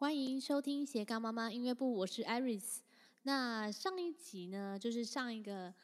[0.00, 2.78] 欢迎收听斜杠妈妈音乐部，我是 Iris。
[3.24, 5.74] 那上一集呢，就是上一个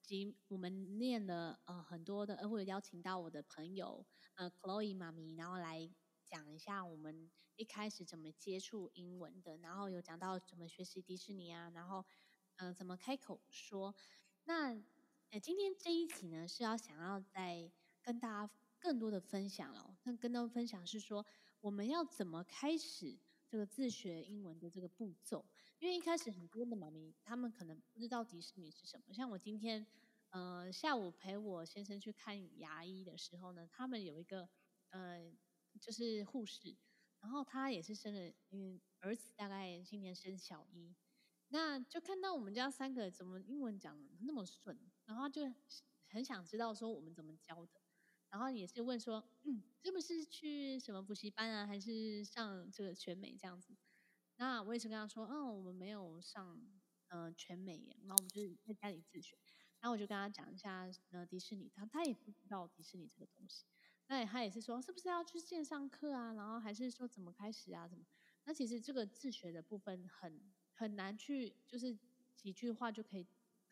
[0.00, 4.06] 集我们念了呃很多的，呃，或者邀请到我的朋友
[4.36, 5.90] 呃 Chloe 妈咪，然后来
[6.24, 12.04] 讲一下我们一开始怎么接触英文的，然后有讲到怎么学习迪士尼啊，然后、
[12.54, 13.92] 呃、怎么开口说。
[14.44, 14.68] 那
[15.30, 17.68] 呃今天这一集呢是要想要再
[18.00, 21.26] 跟大家更多的分享了，那跟大家分享是说
[21.60, 23.18] 我们要怎么开始。
[23.54, 25.46] 这个自学英文的这个步骤，
[25.78, 29.14] 因为一开始很多的妈咪他们可能不知道迪士尼是什么。
[29.14, 29.86] 像我今天，
[30.30, 34.48] 呃，下午陪我先生去看牙医的时候呢，他们有一个
[34.88, 35.32] 呃，
[35.80, 36.76] 就是护士，
[37.20, 40.92] 然后他也是生了，因为儿子大概今年升小一，
[41.46, 45.42] 那就看到我们家三个怎么英文讲的那么顺，然后就
[46.08, 47.83] 很想知道说我们怎么教的。
[48.34, 53.76] 然后也是问说，嗯，是不是去什么补习班啊，还是上这个全美这样子？
[54.38, 56.60] 那我也是跟他说，嗯，我们没有上
[57.06, 59.38] 呃全美，然后我们就是在家里自学。
[59.78, 63.66] 然后我就跟他讲一下呃迪士尼，他他也不知道迪士尼这个东西。
[64.08, 66.32] 那他也是说，是不是要去线上课啊？
[66.32, 67.86] 然后还是说怎么开始啊？
[67.86, 68.04] 怎么？
[68.46, 70.40] 那其实这个自学的部分很
[70.72, 71.96] 很难去，就是
[72.34, 73.24] 几句话就可以。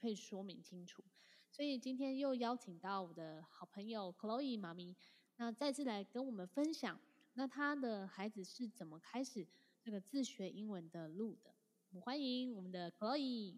[0.03, 1.05] 可以说明清楚，
[1.53, 4.97] 所以今天又邀请到我的好朋友 Chloe 妈咪，
[5.37, 6.99] 那再次来跟我们分享，
[7.35, 9.47] 那她的孩子是怎么开始
[9.85, 11.51] 这个自学英文的路的。
[11.91, 13.55] 我们欢迎我们的 Chloe。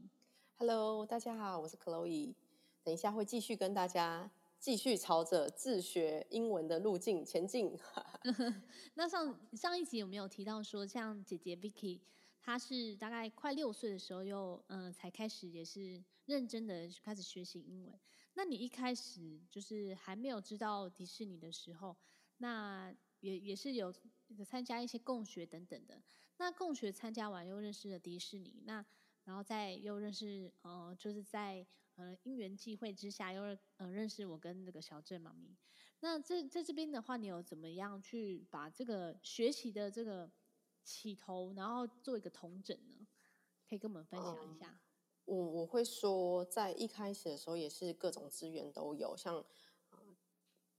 [0.56, 2.34] Hello，大家好，我是 Chloe。
[2.82, 7.78] 等一下会继续跟大家继续朝着自学英文的路径前进。
[8.94, 12.00] 那上上一集有没有提到说，像姐姐 Vicky？
[12.40, 17.98] 她是大概快六岁的时候又，又嗯才开始也是认真的开始学习英文。
[18.34, 21.96] 那你一开始就是还没有知道迪士尼的时候，
[22.38, 23.92] 那也也是有
[24.44, 26.02] 参加一些共学等等的。
[26.36, 28.84] 那共学参加完又认识了迪士尼，那
[29.24, 33.42] 然后再又认识呃，就是在呃因缘际会之下又
[33.76, 35.56] 呃认识我跟那个小镇妈咪。
[36.00, 40.30] 那这在这边的话，你有怎么样去把这个学习的这个？
[40.86, 43.06] 起头，然后做一个统整呢，
[43.66, 44.78] 可以跟我们分享一下。
[45.26, 49.36] 嗯、我我会说，在一开始的时候，也是各种资源都有，像、
[49.90, 49.98] 呃、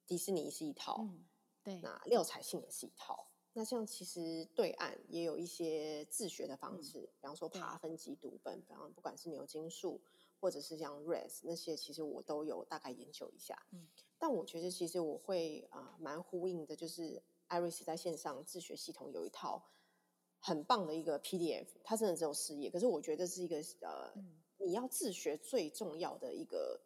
[0.06, 1.26] 迪士尼是一套，嗯、
[1.64, 3.28] 对，那廖彩信也是一套。
[3.54, 10.02] 那像其实对岸也有一些自学的方式，嗯、比方说爬分级读本，比方不管是牛津树
[10.40, 13.66] 或者是像 Res 那些，其实我都有大概研究一下。
[13.72, 19.64] 嗯，但我觉得其实我会啊、呃，蛮呼应的，就是 Iris 在线上自学系统有一套。
[20.46, 26.80] 很棒的一个 PDF，它真的只有四页，可是我觉得是一个呃，嗯、你要自学最重要的一个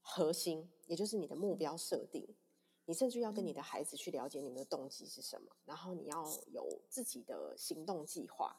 [0.00, 2.24] 核心，也就是你的目标设定。
[2.84, 8.56] 你甚至要跟你的孩子去了解你们的动机是什么，嗯、然后你要有自己的行动计划。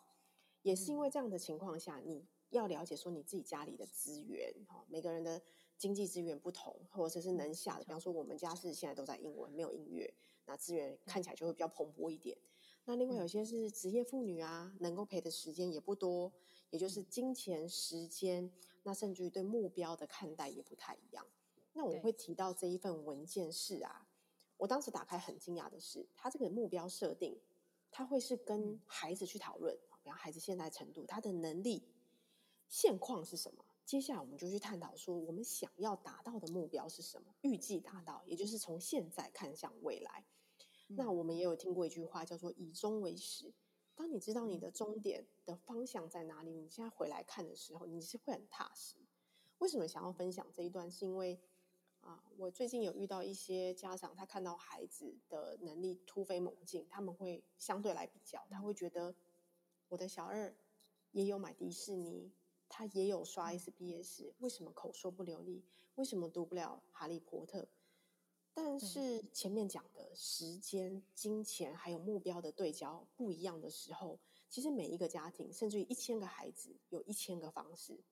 [0.63, 5.42] 也是因为这样的情况下，你要了解说你自己家里的资源，哈，每个人的
[5.78, 7.86] 经济资源不同，或者是能下的。
[7.86, 10.13] 比方说，我们家是现在都在英文，没有音乐，
[10.46, 12.38] 那资源看起来就会比较蓬勃一点。
[12.86, 16.32] 那另外有些是职业妇女啊，能够陪的时间也不多，
[16.70, 18.52] 也就是金钱、时间，
[18.84, 21.26] 那甚至于对目标的看待也不太一样。
[21.72, 24.08] 那我会提到这一份文件是啊，
[24.58, 27.40] 我当时打开很惊讶的是，它这个目标设定，
[27.90, 29.74] 它会是跟孩子去讨论，
[30.04, 31.84] 比方孩子现在程度，他的能力
[32.68, 33.64] 现况是什么？
[33.86, 37.34] 接下来我们就去探讨说，我们想要达到的目标是什么？
[37.42, 40.26] 预计达到，也就是从现在看向未来。
[40.96, 43.54] 那我们也有听过一句话，叫做“以终为始”。
[43.96, 48.98] 当你知道你的终点的方向在哪里，你现在回来看的时候，你是会很踏实。
[49.59, 50.90] 为什么想要分享这一段？
[50.90, 51.40] 是因为
[52.02, 59.16] 啊，我最近有遇到一些家长，他看到孩子的能力突飞猛进，他们会相对来比较，他会觉得
[59.90, 60.56] 我的小二
[61.12, 62.34] 也有买迪士尼，
[62.68, 65.64] 他也有刷 SBS，为什么口说不流利？
[65.96, 67.62] 为什么读不了《哈利波特》？
[68.53, 78.04] 但是前面讲的时间、金钱还有目标的对焦不一样的时候，其实每一个家庭，甚至于一千个孩子，有一千个方式。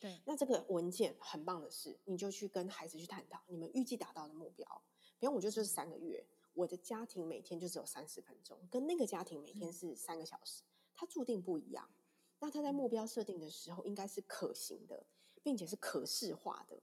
[0.00, 4.82] 对，那这个文件很棒的是，你就去跟孩子去探讨你们预计达到的目标。
[5.20, 11.88] 比方，我就就是三个月，我的家庭每天就只有三十分钟，跟那个家庭每天是三个小时，它注定不一样。
[12.40, 15.06] 那他在目标设定的时候，应该是可行的，
[15.44, 16.82] 并且是可视化的。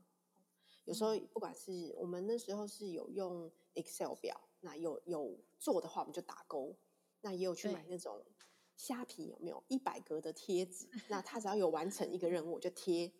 [0.85, 6.75] 有时候，不管是我们那时候是有用 Excel 表，那有有做的话，我们就打勾。
[7.21, 8.23] 那也有去买那种
[8.75, 10.87] 虾皮，有没有一百格的贴纸？
[11.09, 13.11] 那他只要有完成一个任务，我就贴。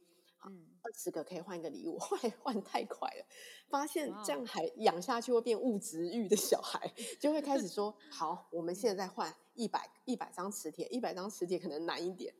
[0.45, 3.25] 嗯，二十个可以换一个礼物， 换换太快了。
[3.67, 12.33] 发现这样还养下去会变物质欲的小孩，就会开始说： 好，我们现在换一百一百张磁铁，一百张磁铁可能难一点。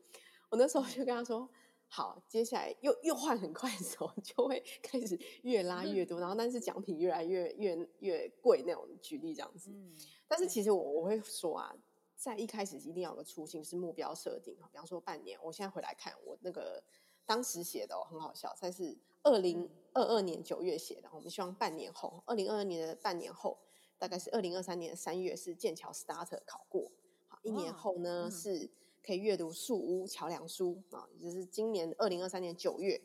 [0.48, 1.48] 我那时候就跟他说。
[1.92, 8.86] 好，接下来又又换很快的时候，就会开始越拉越多，然后但是奖品越来越越越贵那种。
[9.02, 9.92] 举例这样子，嗯、
[10.28, 11.74] 但是其实我我会说啊，
[12.14, 14.54] 在一开始一定要有个初心，是目标设定。
[14.70, 16.80] 比方说半年，我现在回来看我那个
[17.26, 21.08] 当时写的哦，很好笑，但是二零二二年九月写的。
[21.12, 23.58] 我们希望半年后，二零二二年的半年后，
[23.98, 26.92] 大概是二零二三年三月是剑桥 Starter 考过。
[27.26, 28.70] 好，一年后呢、嗯、是。
[29.02, 33.00] 可以阅读树屋桥梁书啊，也就是今年二零二三年九月。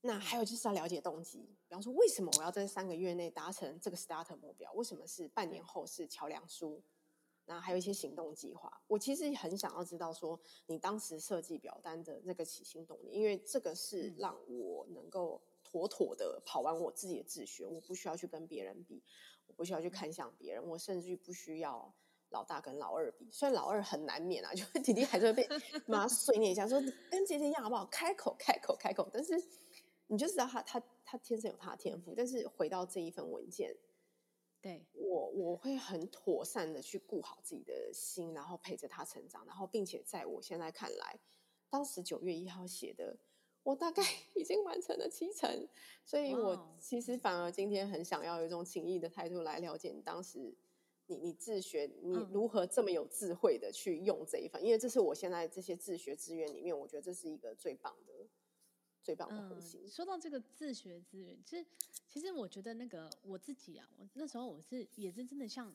[0.00, 4.70] 那还有就是要了解动机，比方说为什么我要在三个月内达成这个 starter 目标？
[4.74, 6.82] 为什么是半年后是桥梁书？
[7.46, 8.82] 那还有一些行动计划。
[8.86, 19.02] 我其实很想要知道说，你当时设计表单的那个起心动念，因为这个是让我能够妥妥的跑完我自己的自学，我不需要去跟别人比，
[19.46, 21.94] 我不需要去看向别人，我甚至于不需要。
[22.34, 25.48] 老大跟老二比，虽然老二很难免啊， 就弟弟还是会被
[25.86, 27.86] 妈碎念一下，说跟姐姐一样好不好？
[27.86, 29.32] 开口开口开口，但是
[30.08, 32.12] 你就知道他他他天生有他的天赋。
[32.16, 33.74] 但是回到这一份文件，
[34.60, 41.20] 对我我会很妥善的去顾好自己的心，然后陪着他成长，然后并且在我现在看来，
[41.70, 43.16] 当时九月一号写的，
[43.62, 44.02] 我大概
[44.34, 45.68] 已经完成了七成，
[46.04, 50.52] 所以我其实反而今天很想要有一种情谊的态度来了解你当时。
[51.06, 54.62] 你你自学，你如何这么有智慧的去用这一份？
[54.62, 58.26] 嗯、因为这是我现在这些自学资源里面，我觉得这是一个最棒的、
[59.02, 59.82] 最棒的核心。
[59.84, 61.66] 嗯、说到这个自学资源，其实
[62.08, 65.74] 其实我觉得那个我自己啊，我那时候我是也是真的像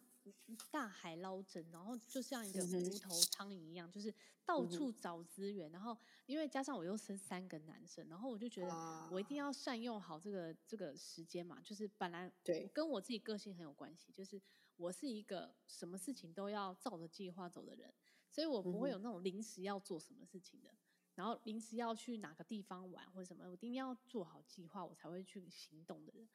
[0.71, 4.11] 大海捞针，然后就像一个无头苍蝇一样，嗯、就是
[4.45, 5.69] 到处找资源。
[5.69, 5.95] 嗯、然后
[6.25, 11.61] 因为加上我又生三个男生，然后我就觉得我一定要善用好这个这个时间嘛。
[11.63, 14.41] 就是本来对跟我自己个性很有关系，就是。
[14.79, 17.93] 我是一个什么事情都要照着计划走的人，
[18.31, 20.73] 所以我不会有那种临时要做什么事情的，
[21.15, 26.25] 然后临时要去哪个地方玩或者什么，我一定要做好计划，我才会去行动的人。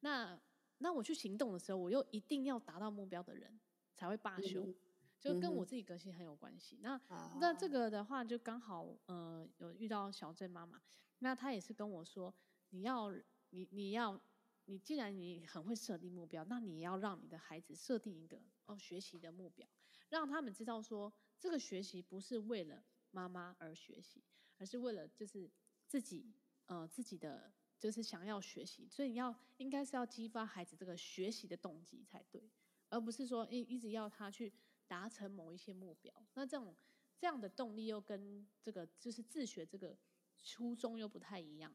[0.00, 0.36] 那
[0.78, 3.60] 那我去行动的时候，我又一定要达到目标的人
[3.94, 4.74] 才会罢休，
[5.20, 6.80] 就跟我自己个性很有关系。
[6.82, 7.00] 那
[7.40, 10.82] 那这个的话，就刚好呃有遇到小镇妈妈，
[11.20, 12.34] 那她也是跟我说，
[12.70, 13.12] 你要
[13.50, 14.20] 你你要。
[14.66, 19.68] 你既然你很会设定目标，那你也要让你的孩子设定一个哦学习的目标，
[20.08, 24.22] 让他们知道说这个学习不是为了妈妈而学习，
[24.58, 25.50] 而是为了就是
[25.86, 26.32] 自己
[26.66, 32.48] 呃自己的就是想要学习，所以你要应该是要激发孩子这个学习的动机才对，
[32.88, 34.52] 而不是说一一直要他去
[34.86, 36.14] 达成某一些目标。
[36.34, 36.74] 那这种
[37.18, 39.98] 这样的动力又跟这个就是自学这个
[40.40, 41.74] 初衷又不太一样，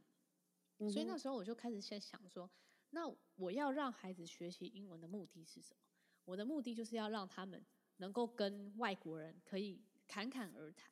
[0.77, 0.89] 嗯。
[0.89, 2.49] 所以那时候我就开始先想说。
[2.91, 5.79] 那我要让孩子学习英文的目的是什么？
[6.25, 7.63] 我的目的就是要让他们
[7.97, 10.91] 能够跟外国人可以侃侃而谈，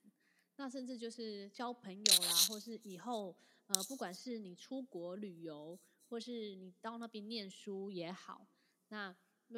[0.57, 3.36] 那甚至就是交朋友啦，或是以后
[3.68, 8.45] 呃，不管是你出国旅游，或是你到那边念书也好，
[8.89, 9.15] 那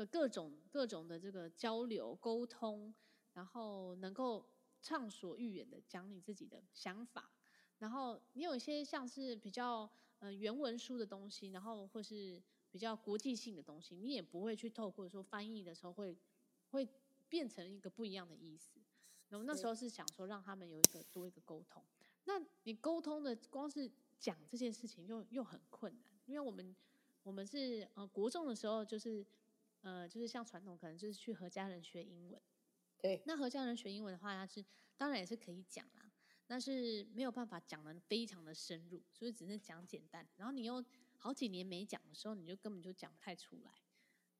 [0.09, 2.93] 各种各种的这个交流沟通，
[3.33, 4.47] 然后能够
[4.81, 7.31] 畅所欲言的讲你自己的想法，
[7.79, 9.91] 然后你有一些像是比较。
[10.19, 12.41] 呃，原文书的东西，然后或是
[12.71, 16.17] 比较国际性的东西，你也不会去透过说翻译的时候会
[16.71, 16.87] 会
[17.29, 18.79] 变成一个不一样的意思。
[19.29, 21.83] 然后那时候是想说让他们有一个多一个沟通。
[22.23, 26.75] 那你沟通的光是讲这件事情又又很困难，因为我们
[27.23, 29.25] 我们是呃国中的时候就是
[29.81, 32.41] 呃就是像传统可能就是去和家人学英文。
[32.99, 33.21] 对。
[33.25, 34.65] 那和家人学英文的话，他是
[34.97, 36.06] 当然也是可以讲啦。
[36.47, 40.25] 但是没有办法讲的非常的深入，所以只能讲简单。
[40.37, 40.83] 然后你又
[41.17, 43.73] 好几年没讲的时候，你就根本就讲不太出来。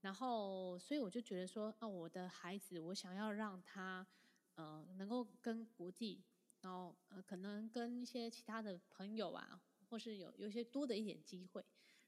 [0.02, 4.08] 然后，所以我就觉得说，啊，我的孩子，我想要让他，
[4.56, 6.24] 呃，能够跟国际，
[6.62, 9.60] 然后呃，可能跟一些其他的朋友啊，
[9.90, 11.66] 或是有有一些多的一点机会。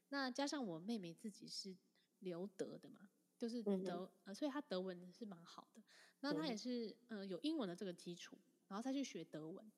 [0.08, 1.76] 那加上我妹妹自己是
[2.20, 5.82] 留德的嘛，就是德，嗯、呃，所以她德文是蛮好的。
[6.20, 8.38] 那她也是呃有英文的这个基础，
[8.68, 9.70] 然后再去学德文。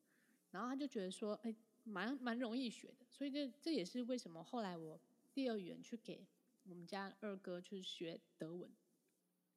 [0.53, 5.01] 然后他就觉得说，哎，蛮蛮容易学的，所以这这也是为什么后来我
[5.35, 6.25] 第二语言去给
[6.63, 8.71] 我们家二哥去学德文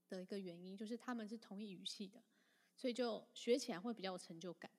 [0.10, 2.24] 的一个原因，就是他们是同一语系的，
[2.76, 4.72] 所以就学起来会比较有成就感。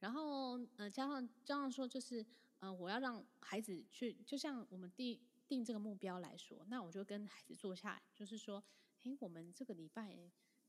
[0.00, 2.26] 然后，呃，加上加上说，就是，
[2.58, 8.64] 呃，我要让孩子去，就像我们定定这个目标来说，那我就跟孩子坐下来，就是说，
[9.04, 10.18] 哎，我们这个礼拜。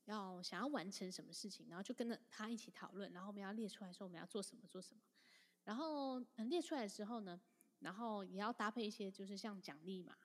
[0.05, 5.01] 要想要完成什么事情，然后就跟着他一起讨论，然后我们要列出来说我们要做什么做什么，
[5.63, 6.19] 然后
[6.49, 7.39] 列出来的时候呢，
[7.79, 10.17] 然后也要搭配一些就是像奖励嘛，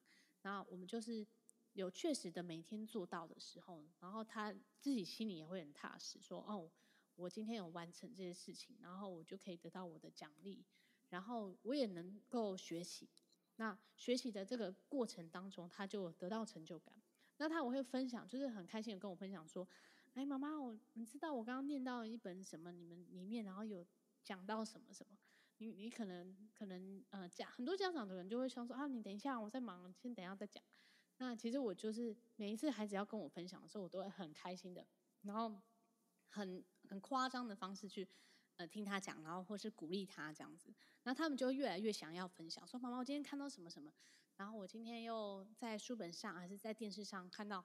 [0.43, 1.27] 那我们就是
[1.75, 6.71] 有确实的每天做到的时候，然后他自己心里也会很踏实，说哦，
[7.15, 10.65] 我今天有完成这些事情，然后我就可以得到我的奖励，
[11.09, 13.09] 然后我也能够学习。
[13.57, 16.98] 那学习的这个过程当中，他就得到成就感。
[17.39, 19.67] 那他我会分享，就是很开心的跟我分享说
[20.15, 22.71] ：“哎，妈妈，我你知道我刚刚念到一本什么？
[22.71, 23.87] 你们里面然后有
[24.23, 25.17] 讲到什么什么？
[25.59, 30.63] 你你可能可能呃讲很多家长的人就会想说啊，你等一下，我在忙，先等一下再讲。
[31.17, 34.87] 那其实我就是每一次孩子要跟我分享的时候，我都会很开心的，
[35.23, 35.61] 然后
[36.29, 38.07] 很很夸张的方式去。”
[38.59, 43.93] 呃，听他讲，然后或是鼓励他这样子，那他们就越来越想要分享，说：“妈妈，我今天看到什么什么，
[44.39, 47.63] 然后我今天又在书本上还是在电视上看到，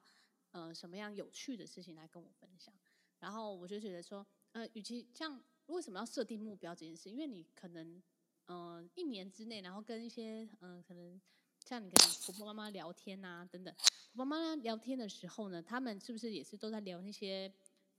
[0.50, 2.74] 呃，什么样有趣的事情来跟我分享。”
[3.18, 8.02] 然后我就觉得说，呃，与其像为什么要设定目标这件事，因为你可能，
[8.46, 11.18] 嗯、呃，一年之内，然后跟一些，嗯、呃，可能
[11.64, 13.72] 像你跟婆婆妈妈聊天啊等等，
[14.12, 17.50] 婆婆妈妈聊天的时候呢，他们是不是也是都在聊那些？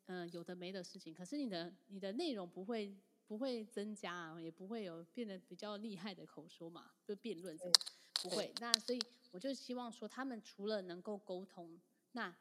[0.07, 7.71] 嗯、呃，有的没的事情，可是你的你的内容不会不会增加啊，也不会有变得比较厉害的口说嘛，就辩论什么
[8.29, 8.53] 不会。
[8.59, 8.99] 那所以
[9.31, 11.79] 我就希望说，他们除了能够沟通，
[12.11, 12.35] 那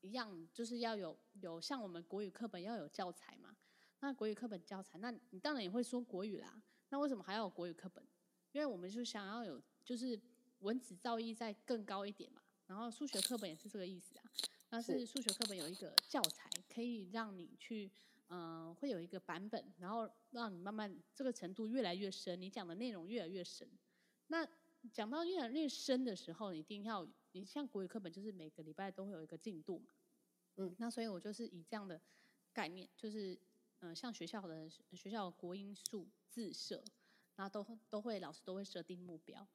[0.00, 3.56] 一样就是要有有像我们国语课本要有教材嘛。
[4.00, 6.62] 那国语课本教材，那你当然也会说国语啦。
[6.88, 8.04] 那为什么还要有国语课本？
[8.50, 10.20] 因为我们就想要有就是
[10.58, 12.42] 文字造诣再更高一点嘛。
[12.66, 14.24] 然后数学课本也是这个意思啊。
[14.70, 17.90] 那是数学课本有一个教材，可以让你去，
[18.28, 23.68] 嗯、呃，会有一个版本，然后让你慢慢这个程度越来越深，你讲的内容越来越深。
[24.28, 24.48] 那
[24.90, 29.92] 讲到越来越深的时候，你一定要，你像国语课本就是每个礼拜都会有一个进度嘛，
[30.56, 32.00] 嗯，那所以我就是以这样的
[32.52, 33.34] 概念，就是，
[33.80, 36.82] 嗯、呃，像学校的学校的国英数自设，
[37.36, 39.46] 然后都都会老师都会设定目标，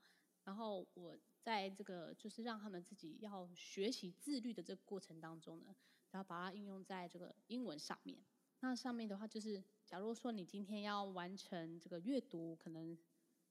[0.44, 1.18] 然后我。
[1.40, 5.74] 在这个就是让他们自己要学习自律的这个过程当中呢，
[6.12, 8.20] 然后把它应用在这个英文上面。
[8.60, 12.98] 那上面的话就是，假如说你今天要完成这个阅读，可能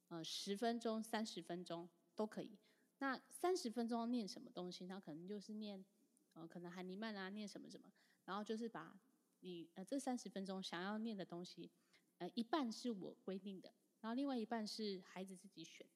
[0.09, 2.59] 呃十分钟、三十分钟都可以。
[2.99, 4.87] 那三十分钟念什么东西？
[4.87, 5.85] 那可能就是念
[6.33, 7.93] 呃可能海尼曼啊，念什么什么。
[8.25, 8.99] 然后就是把
[9.41, 11.71] 你呃这三十分钟想要念的东西，
[12.19, 15.93] 呃一半是我规定的，然后另外一半是孩子自己选的。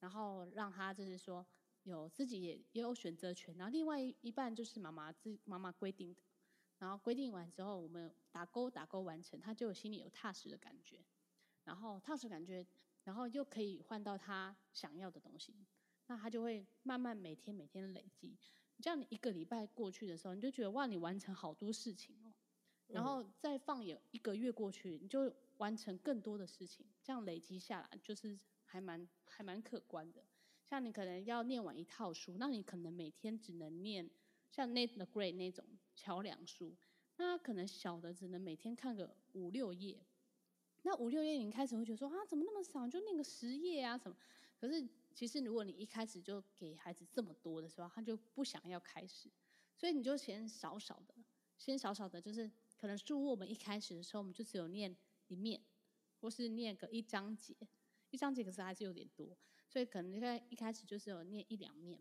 [0.00, 1.44] 然后让他就是说
[1.82, 6.22] 有自己也也有选择权，然后另外一半就是妈妈自妈妈规定的，
[6.78, 11.04] 然后规定完之后我们打勾打勾完成，他就心里有踏实的感觉，
[11.64, 12.64] 然后踏实感觉，
[13.08, 15.54] 然后又可以换到他想要的东西，
[16.08, 18.36] 那他就会慢慢每天每天累积，
[18.82, 22.34] 这样你一个礼拜过去的时候，你就觉得哇，你完成好多事情哦，
[22.88, 28.38] 然后再放有一个月过去，你就完成更多的事情，这样累积下来就是。
[28.70, 30.22] 还蛮还蛮可观的，
[30.66, 34.10] 像你可能要念完一套书，那你可能每天只能念
[34.50, 35.64] 像 Nate the Great 那种
[35.96, 36.76] 桥梁书，
[37.16, 40.04] 那可能小的只能每天看个五六页，
[40.82, 42.86] 那五六页你开始会觉得说啊，怎么那么少？
[42.88, 44.16] 就念个十页啊什么？
[44.56, 49.30] 可是其实如果你一开始就给孩子这么多的时候，他就不想要开始，
[49.76, 51.14] 所以你就先少少的，
[51.56, 55.60] 先少少的，就是可能书我们一开始的时候，我们就只有念一面，
[56.20, 57.54] 或是念个一章节。
[58.10, 59.36] 一章节可是还是有点多，
[59.68, 62.00] 所以可能在一开始就是有念一两面，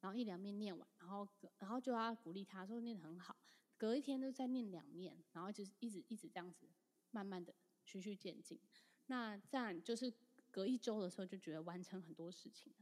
[0.00, 3.36] 然后一两面念完，然后然后就要鼓励他说念得很好，
[3.76, 6.66] 隔一天都再念两面，然后就是一直一直这样子，
[7.10, 8.60] 慢慢的循序渐进。
[9.06, 10.12] 那这样就是
[10.50, 12.72] 隔一周的时候就觉得完成很多事情。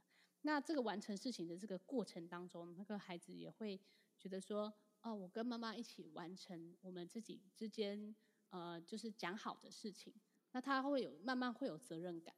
[0.42, 3.80] 那这个完成事情的这个过程当中，那个孩子也会
[4.18, 8.14] 觉得说，哦，我跟妈妈一起完成我们自己之间
[8.50, 10.14] 呃就是讲好的事情，
[10.52, 12.34] 那他会有慢慢会有责任感。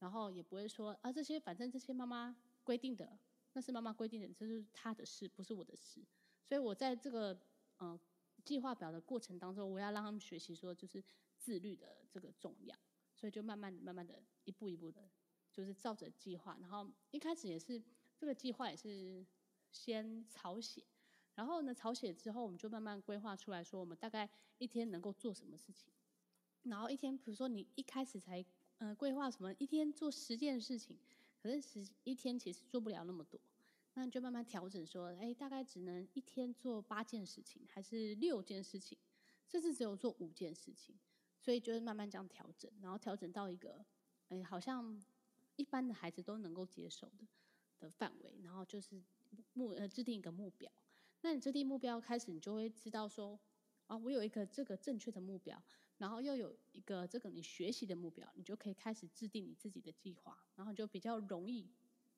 [0.00, 3.18] 然后也不会说啊，这些反正这些妈妈规定的，
[3.54, 6.00] 那是妈妈规定的，这是她的事，不是我的事。
[6.44, 7.32] 所以我在这个
[7.78, 8.00] 嗯、呃、
[8.44, 11.02] 计划表的过程当中，我要让他们学习说，就是
[11.38, 12.76] 自律的这个重要。
[13.14, 15.08] 所以就慢慢的、慢慢的、一步一步的，
[15.52, 16.56] 就是照着计划。
[16.60, 17.82] 然后一开始也是
[18.16, 19.26] 这个计划也是
[19.70, 20.84] 先草写，
[21.34, 24.28] 然后呢草写之后，我们就慢慢规划出来说，我们大概
[24.58, 25.92] 一天能够做什么事情。
[26.64, 28.44] 然后一天，比如说你一开始才。
[28.80, 30.96] 呃，规划什么一天做十件事情，
[31.42, 33.40] 可是十一天其实做不了那么多，
[33.94, 38.96] 那就慢慢调整说，哎，大概只能一天做八件事情，还是六件事情，
[39.48, 40.94] 甚至只有做五件事情，
[41.40, 43.84] 所以就是慢慢这样调整，然后调整到一个，
[44.28, 45.00] 哎，好像
[45.56, 47.26] 一般的孩子都能够接受的
[47.78, 49.00] 的范围，然后就是
[49.52, 50.70] 目呃制定一个目标，
[51.20, 53.38] 那你制定目标开始，你就会知道说，
[53.86, 55.62] 啊，我有一个这个正确的目标。
[55.98, 61.68] 然后又有一个这个你学习的目标，你就可以开始制定你自己的计划，然后就比较容易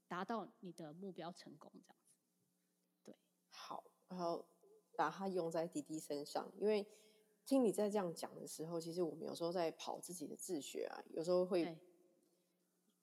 [0.06, 2.12] 达到你的目标成功这样子。
[3.02, 3.16] 对，
[3.48, 4.46] 好然后
[4.98, 6.86] 把它用在弟弟身上，因为
[7.50, 11.76] 听你在这样讲的时候，其实我们有时候在跑自己的自学啊，有时候会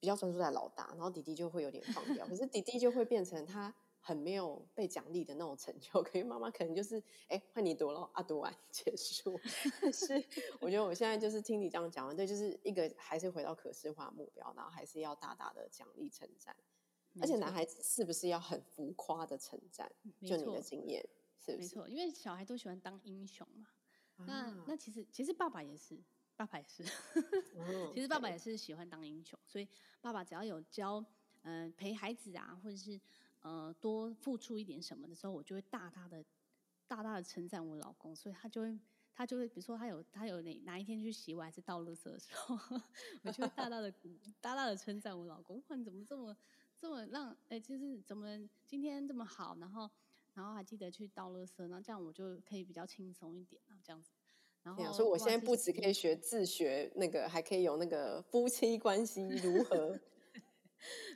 [0.00, 3.74] 比较专注在老大，然后弟弟就会有点放掉，可是弟弟就会变成他。
[4.00, 9.38] 很没有被奖励的那种成就，可是妈妈可能就是，哎，换你读了啊，读完结束。
[9.82, 10.14] 但是
[10.60, 16.56] 我觉得我现在就是听你这样讲完，对，就是一个还是回到可视化目标，然后还是要大大的奖励称赞，
[17.20, 19.90] 而且男孩子是不是要很浮夸的称赞？
[20.22, 21.06] 就你的经验
[21.44, 21.66] 是不是？
[21.66, 23.66] 没错，因为小孩都喜欢当英雄嘛。
[24.18, 25.98] 啊、那那其实其实爸爸也是，
[26.36, 26.82] 爸爸也是，
[27.54, 29.66] 哦、 其实爸爸也是喜欢当英雄，所以
[30.00, 31.04] 爸爸只要有教，
[31.42, 33.00] 嗯、呃，陪孩子啊，或者是。
[33.40, 36.22] 呃，多付出一点什么的时候，我就会大大的、
[36.88, 38.76] 大大的称赞我老公，所以他就会，
[39.14, 42.58] 他就会，比如说他有他有哪哪一天去洗碗还是倒垃圾的时候，
[43.22, 43.88] 我就会大大的、
[44.40, 46.36] 大大的称赞我老公，哇，你怎么这么
[46.80, 48.26] 这么让，哎，就是怎么
[48.66, 49.88] 今天这么好，然后
[50.38, 54.12] 然后还记得去倒垃圾，那这样我就可以比较轻松一点啊，这样子。
[54.62, 59.98] 然后，所以我现在不只可以学自学那个，还可以有那个夫妻关系 如何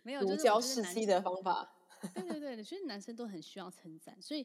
[0.03, 1.73] 没有如胶似漆的方法。
[2.13, 4.45] 对对对，所以男生都很需要称赞，所以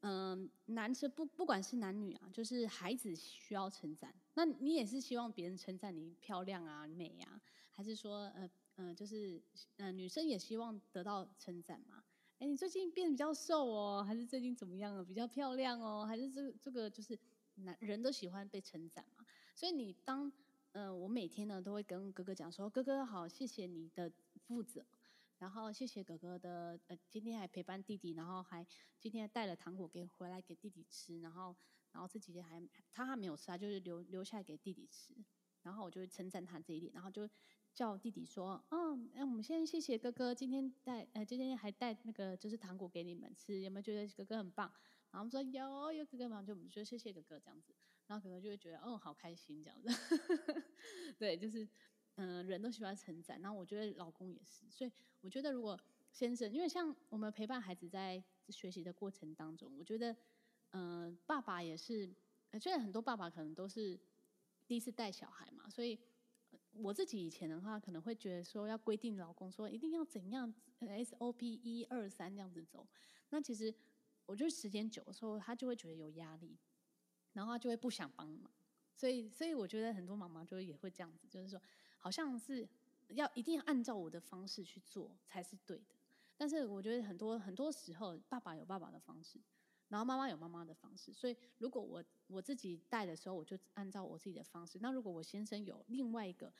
[0.00, 9.40] 嗯、呃，男生不不管是男女啊，就是孩子需要称赞，那你也是希望别人称赞你漂亮啊、美啊，还是说呃嗯、呃，就是
[9.78, 12.04] 呃女生也希望得到称赞嘛？
[12.38, 15.02] 哎，你最近变得比较瘦哦，还是最近怎么样啊？
[15.02, 17.18] 比较漂亮哦，还是这这个就是
[17.56, 19.26] 男人都喜欢被称赞嘛？
[19.56, 20.32] 所以你当
[20.70, 24.12] 呃我每天呢都会跟哥哥讲说，哥哥好，谢谢你的
[24.46, 24.86] 负责。
[25.38, 28.64] 然后谢谢哥哥的，呃，今天还陪伴弟弟，然后还
[29.00, 31.56] 今天带了糖果给回来给弟弟吃，然后
[31.90, 35.12] 然后这几天还他还没有吃，他就是留留下来给弟弟吃，
[35.62, 37.28] 然后我就会称赞他这一点，然后就
[37.74, 44.70] 叫弟弟说，嗯，那我们先谢谢哥哥今天带，呃，今天还带那个就是糖果给你们吃，有没有觉得哥哥很棒？
[45.10, 46.28] 然后我们说有有哥哥。
[46.28, 47.38] 嘛，就我们就谢谢哥哥。
[47.38, 47.74] 这样子，
[48.06, 49.62] 然后哥哥就会觉得，嗯，好开心。
[49.62, 49.88] 这样子，
[51.18, 51.68] 对，就是。
[52.20, 54.90] 嗯，人都喜欢成长，然后我觉得老公也是，所以
[55.20, 55.78] 我觉得如果
[56.10, 60.16] 先生，因为像我们陪伴孩子在学习的过程当中，我觉得，
[60.70, 62.12] 嗯，爸爸也是，
[62.60, 63.96] 虽然很多爸爸可能都是
[64.66, 65.96] 第一次带小孩嘛，所以
[66.82, 72.86] 我自己以前的话可能会觉得说要规定老公说一定要怎样 SOP 一二三这样子走，
[73.30, 73.74] 那其实
[74.26, 76.56] 我觉得时间久的时候他就会觉得有压力，
[77.32, 78.50] 然后他就会不想帮忙，
[78.94, 81.60] 所以所以我觉得很多妈妈就也会这样子，就是说。
[82.00, 82.66] 好像是
[83.08, 85.96] 要一定要按照我的方式去做才是对的，
[86.36, 89.40] 但是我觉得很多很多时候，爸爸有爸爸的方式，
[89.88, 94.78] 然后妈妈有妈妈的方式，所以如果我我自己带的时候，我就按照我自己的方式。
[94.80, 96.52] 那如果我先生有另外一个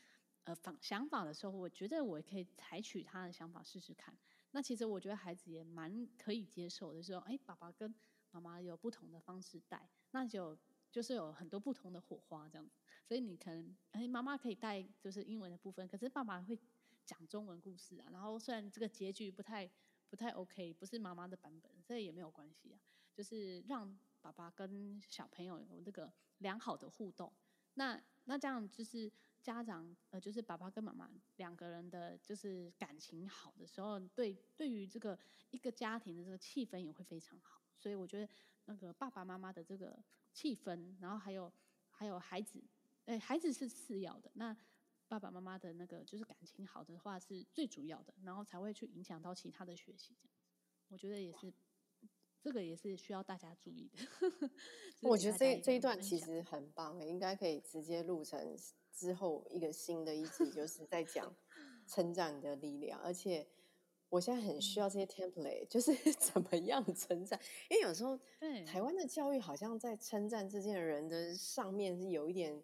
[0.44, 4.16] 呃方想法的时候，我觉得我可以采取他的想法试试看。
[4.52, 7.94] 那其实我觉得孩子也蛮可以接受的，说哎，爸爸跟
[8.30, 10.58] 妈妈有不同的方式带，那就
[10.90, 12.80] 就是有很多不同的火花这样子。
[13.04, 16.58] 所以你可能，哎，妈妈可以带就是英文的部分，可是爸爸会
[17.04, 18.08] 讲中文故事啊。
[18.10, 19.70] 然后虽然这个结局不太
[20.08, 22.80] 不太 OK，不是妈妈的版本，这也没有关系啊。
[23.18, 27.33] 就是让爸爸跟小朋友有这个良好的互动。
[27.74, 29.11] 那那这样就是
[29.42, 35.18] 家长呃，就是爸爸跟妈妈两个人的就是感情好的时候，对对于这个
[35.50, 37.61] 一个家庭的这个气氛也会非常好。
[37.76, 38.33] 所以我觉得
[38.66, 39.98] 那个爸爸妈妈的这个
[40.33, 41.52] 气氛，然后还有
[41.90, 42.62] 还有孩子。
[43.07, 44.57] 哎，孩子是次要的，那
[45.09, 50.14] 爸爸妈妈的那个就是感情好的话是最主要的，然后才会去影响到其他的学习。
[50.20, 50.37] 这样，
[50.87, 51.52] 我觉得也是，
[52.42, 54.51] 这个也是需要大家注意的。
[55.03, 58.57] 我觉得这这一段其实很棒，应该可以直接录成
[58.92, 61.35] 之后一个新的一集，就是在讲
[61.87, 63.46] 称赞的力量，而且。
[64.11, 67.38] 我现在很需要这些 template，就是 怎么样称赞？
[67.68, 68.18] 因为有时候，
[68.64, 72.59] 台湾的教育好像在称赞这件人的上面是有一点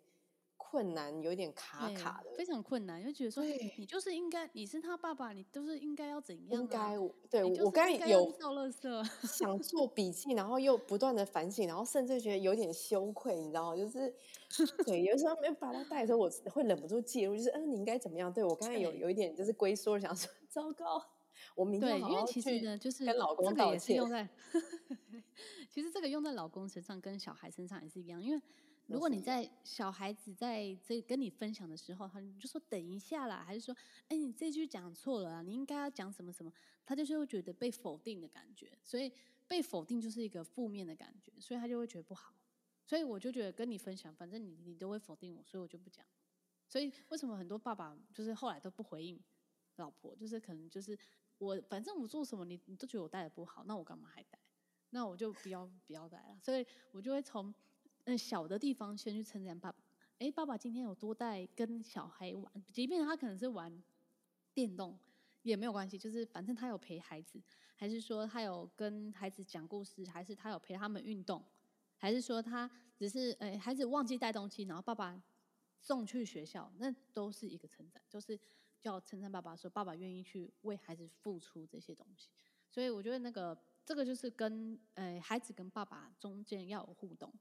[0.75, 3.01] 困难，有一点卡卡的，非常困难。
[3.01, 3.45] 就觉得说，
[3.77, 6.61] 你就是应该，你是他爸爸，你都是应该要怎样、啊？
[6.61, 6.97] 应该，
[7.31, 8.35] 对我刚才有
[9.23, 13.77] 想做笔记，然后又不断的反省，然后甚至觉得有点羞愧，你知道吗？
[13.77, 14.13] 就是
[14.85, 18.33] 对，有时候没有把他带的时候，我会忍不住介入，就是嗯，你应该怎么样？
[18.33, 21.01] 对我刚才有有一点就是龟缩，想说糟糕。
[21.55, 24.29] 我明天好好去跟老公道歉。
[25.71, 28.41] 其实这个用在老公身上跟小孩身上也是一样，因为
[28.87, 33.75] 如果你在小孩子在这跟你分享的时候，他就说等一下啦，还是说，
[34.09, 36.53] 哎，你这句讲错了啊，你应该要讲什么什么，
[36.85, 39.12] 他就是会觉得被否定的感觉，所以
[39.47, 42.35] 被否定就是一个负面的感觉，所以他就会觉得不好。
[42.85, 46.05] 所以我就觉得跟你分享，反正你你都会否定我，所以我就不讲。
[46.68, 49.18] 所以为什么很多爸爸就是后来都不回应
[49.77, 50.99] 老婆，就是可能就是。
[51.38, 54.38] 我反正我做什么，你你都觉得我带的不好，那我干嘛还带？
[54.90, 56.38] 那我就不要不要带了。
[56.40, 57.53] 所以我就会从
[58.05, 59.79] 嗯小的地方先去称赞爸爸。
[60.19, 63.83] 哎，爸爸今天有多带跟小孩玩，即便他可能是玩
[64.53, 64.99] 电动
[65.43, 67.43] 也没有关系，就是反正他有陪孩子，
[67.75, 71.45] 还是说他有跟孩子讲故事，还是他有陪他们运动，
[71.97, 75.21] 还是说他只是哎孩子忘记带东西，然后爸爸
[75.81, 78.38] 送去学校，那都是一个称赞，就是
[78.81, 82.31] 叫称赞爸爸说爸爸愿意去为孩子付出这些东西。
[82.71, 87.33] 所以我觉得那个这个就是跟诶孩子跟爸爸中间要有互动，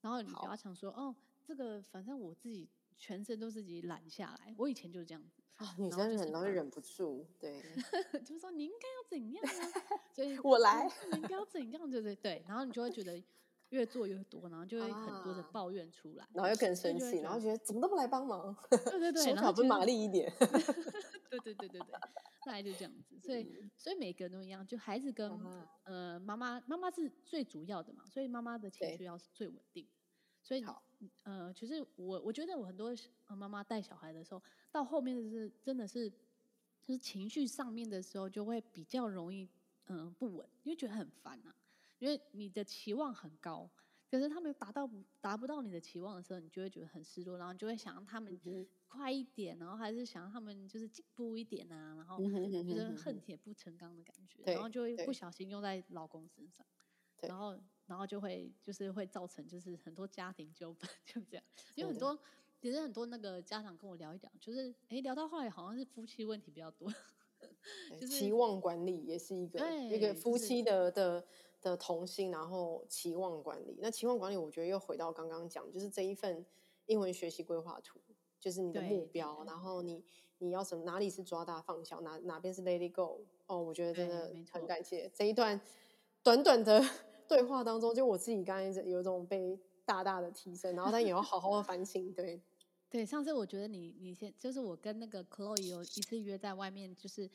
[0.00, 1.14] 然后你不要想说哦。
[1.42, 5.42] 这个反正我自己全身都自己揽下来，我以前就是这样子。
[5.56, 7.60] 啊、女生很容易忍不住，对，
[8.24, 9.98] 就是说你应该要怎样啊？
[10.14, 11.90] 所以我来，你应该要怎样？
[11.90, 13.20] 对对对，然后你就会觉得
[13.70, 18.54] 越做越多，然后就会很多的抱怨出来，啊、然后又更生气，然后觉得怎么都不来帮忙？
[18.68, 20.32] 对对对，手不麻利一点。
[21.30, 21.92] 对对对对对，
[22.44, 23.18] 大概就这样子。
[23.20, 25.30] 所以所以每个人都一样，就孩子跟
[25.84, 29.86] 呃妈妈，妈妈是最主要的嘛，所以妈妈的情绪要是最稳定。
[30.42, 30.82] 所以好。
[31.22, 32.94] 呃，其实我我觉得我很多
[33.28, 39.48] 妈妈带小孩的时候，到后面的是真的是，就是情绪上面的时候就会比较容易
[39.86, 41.56] 嗯、呃、不稳，因为觉得很烦啊，
[41.98, 43.70] 因为你的期望很高，
[44.10, 44.86] 可是他们达到
[45.22, 48.38] 达不到你的期望的时候，你就会觉得很失落，然后就会想让他们
[48.90, 56.66] 快一点，然后还是想让他们就是进步一点啊，然后就是恨铁不成钢的感觉，然后就会不小心用在老公身上，
[57.22, 57.58] 然后。
[57.86, 61.44] 然后就会就是会造成就是很多家庭纠纷，就这样。
[61.74, 62.16] 因为很多
[62.60, 66.88] 其实很多那个家长跟我聊一聊，就是哎聊到后来好像是夫妻问题比较多，
[67.98, 71.26] 就是期望管理也是一个一个夫妻的的
[71.60, 73.76] 的童心，然后期望管理。
[73.80, 76.46] 那期望管理，我觉得又回到刚刚讲，就是这一份
[76.86, 78.00] 英文学习规划图，
[78.40, 80.02] 就是你的目标，然后你
[80.38, 83.20] 你要什么，哪里是抓大放小，哪哪边是 let it go。
[83.46, 85.60] 哦，我觉得真的很感谢这一段
[86.22, 86.82] 短短的。
[87.28, 92.12] 对话当中，就我自己刚才有一种被大大的提升，然后但也要好好的反省。
[92.12, 92.42] 对，
[92.90, 97.30] 对，上次我觉得你你先就是我跟那个 Chloe 有一次约在外面，就是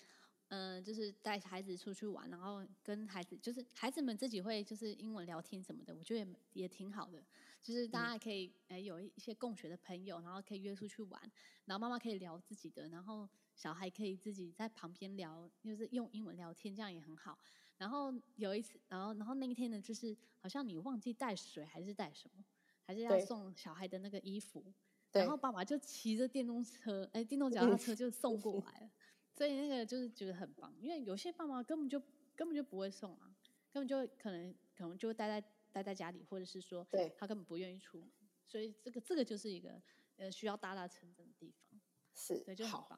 [0.50, 6.20] 嗯、呃，就是带孩子出去玩，然后跟孩子就是孩子们自己会就是英文聊天什么的，我觉得
[6.54, 7.24] 也也挺好的，
[7.66, 11.20] 就是大家可以哎有一些共学的朋友，然后可以约出去玩，
[11.66, 17.36] 然后妈妈可以聊自己的，然后小孩可以自己在旁边聊，就是用英文聊天，这样也很好。
[17.80, 22.46] 然后有一次，然后然后那一天呢，就是好像你忘记带水还是带什么，
[22.84, 24.64] 还是要送小孩的那个衣服，
[25.12, 27.96] 然后爸爸就骑着电动车，哎，电动脚踏车。
[27.96, 28.92] 就送过 来了，
[29.34, 32.00] 所以那个就是觉得很棒，因为有些爸妈根本就
[32.36, 33.36] 根本就不会送啊，
[33.72, 35.46] 根本就可能可能就待在
[35.76, 38.10] 待在家里，或者是说对他根本不愿意出门，
[38.46, 39.82] 所以这个这个就是一个
[40.16, 41.82] 呃需要大大成长的地方，
[42.14, 42.98] 是，对，就很棒。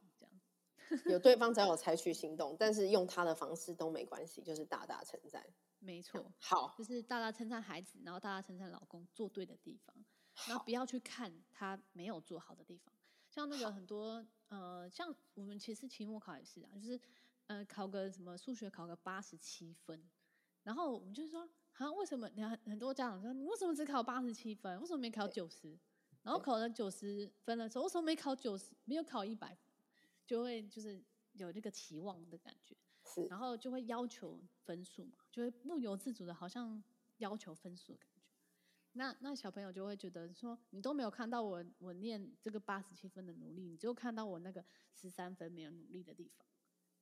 [1.11, 5.45] 有对方只要有采取行动，但是用他的方式都没关系，就是大大称赞。
[5.79, 9.93] 没错，好，就是大大称赞孩子，然后大大称赞老公做对的地方，
[10.47, 12.93] 然后不要去看他没有做好的地方。
[13.29, 16.99] 像那个很多呃，像我们其实期末考也是啊，就是
[17.47, 20.09] 呃考个什么数学考个八十七分，
[20.63, 25.77] 然后我们就是说，好像为什么你看很多家长说，你为什么只考八十七分，为什么没考九十？
[26.23, 29.55] 然后考了九十分的时候，为什么没考九十，没有考一百？
[30.25, 30.99] 就会就是
[31.33, 36.83] 有这个期望的感觉，是，然后就会要求分数嘛，就会不由自主的，好像
[37.19, 38.23] 要求分数的感觉。
[38.93, 46.47] 那那小朋友就会觉得说，你都没有看到我我念这个八十七分的努力，你只有看到我那个十三分没有努力的地方。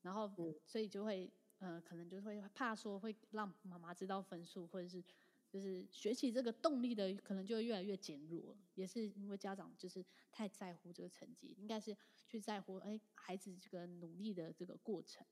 [0.02, 0.30] 然后，
[0.66, 5.04] 所以就会呃，可能就会怕说会让妈妈知道分数，或者是。
[5.48, 11.96] 就是学习这个动力的可能就会越来越减弱，也是因为家长就是太在乎这个成绩，应该是
[12.28, 15.26] 去在乎哎孩子这个努力的这个过程，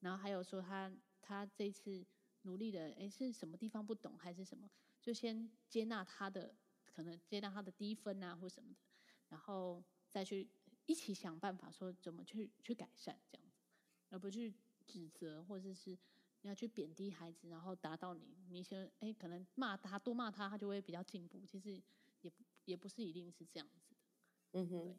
[0.00, 2.02] 然后还有说他他这次
[2.42, 4.70] 努力的哎是什么地方不懂还是什么，
[5.02, 6.54] 就先接纳他的
[6.86, 8.76] 可能接纳他的低分啊或什么的，
[9.28, 10.48] 然后再去
[10.86, 13.60] 一起想办法说怎么去去改善这样子，
[14.08, 14.54] 而不去
[14.88, 15.98] 指责或者是。
[16.42, 21.44] 你要去贬低孩子，然后达到你，你先哎，可能骂他，多骂他，他就会比较进步。
[21.44, 21.82] 其实
[22.20, 22.32] 也
[22.64, 23.96] 也不是一定是这样子的。
[24.52, 24.84] 嗯哼。
[24.84, 24.96] 对。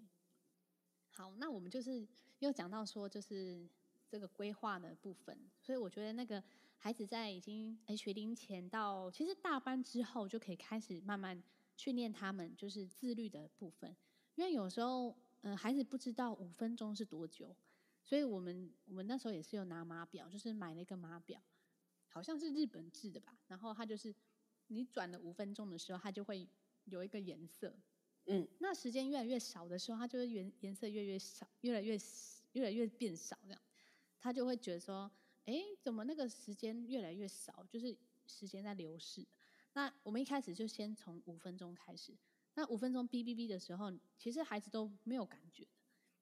[1.12, 2.06] 好，那我们就是
[2.39, 3.65] 又讲到说，就是
[4.10, 5.49] 这个规划的部分。
[5.62, 6.43] 所以我觉得那个
[6.78, 11.41] 孩子在已经哎学龄前到其实大班之后，就可以开始慢慢
[11.78, 13.95] 训练他们就是自律的部分。
[14.36, 15.08] 因为有时候
[15.43, 17.56] 嗯、呃，孩子不知道五分钟是多久。
[18.10, 21.39] 所以我们我们那时候也是有拿码表，就是买了一个码表，
[22.08, 23.38] 好像是日本制的吧。
[23.45, 24.12] 然后它就是
[24.65, 26.50] 你转了五分钟的时候，它就会
[26.86, 27.72] 有一个颜色。
[28.26, 31.95] 嗯，那时间越来越少的时候，它就会颜颜色越来越少，越来越
[32.54, 33.62] 越来越变少这样。
[34.19, 35.12] 他就会觉得说，
[35.45, 37.63] 哎，怎么那个时间越来越少？
[37.69, 37.95] 就是
[38.26, 39.24] 时间在流逝。
[39.74, 42.17] 那我们一开始就先从五分钟开始。
[42.56, 45.67] 那五分钟哔哔哔的时候，其实孩子都没有感觉，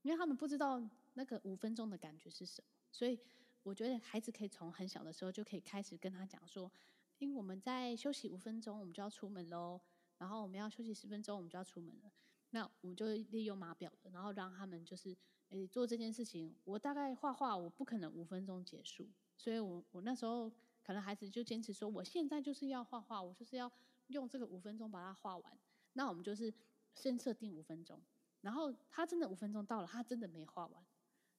[0.02, 0.82] 因为他们不知道
[1.18, 2.68] 那个五分钟的感觉是什么。
[2.92, 3.20] 所以
[3.64, 6.72] 我觉得孩子可以从很小的时候就可以开始跟他讲说，
[7.18, 9.82] 因为我们在休息五分钟，我们就要出门喽。
[10.20, 12.12] 然后我们要休息十分钟，我们就要出门了。
[12.52, 15.16] 那我们就利用码表的，然后让他们就是
[15.50, 16.56] 诶做这件事情。
[16.64, 20.50] 我大概画画，我不可能五分钟结束，所以我我那时候
[20.82, 23.70] 可能孩子就坚持说，我现在就是要画画，我就是要
[24.08, 25.60] 用这个五分钟把它画完。
[25.94, 26.52] 那我们就是
[26.94, 28.02] 先设定五分钟，
[28.42, 30.84] 然后他真的五分钟到了，他真的没画完，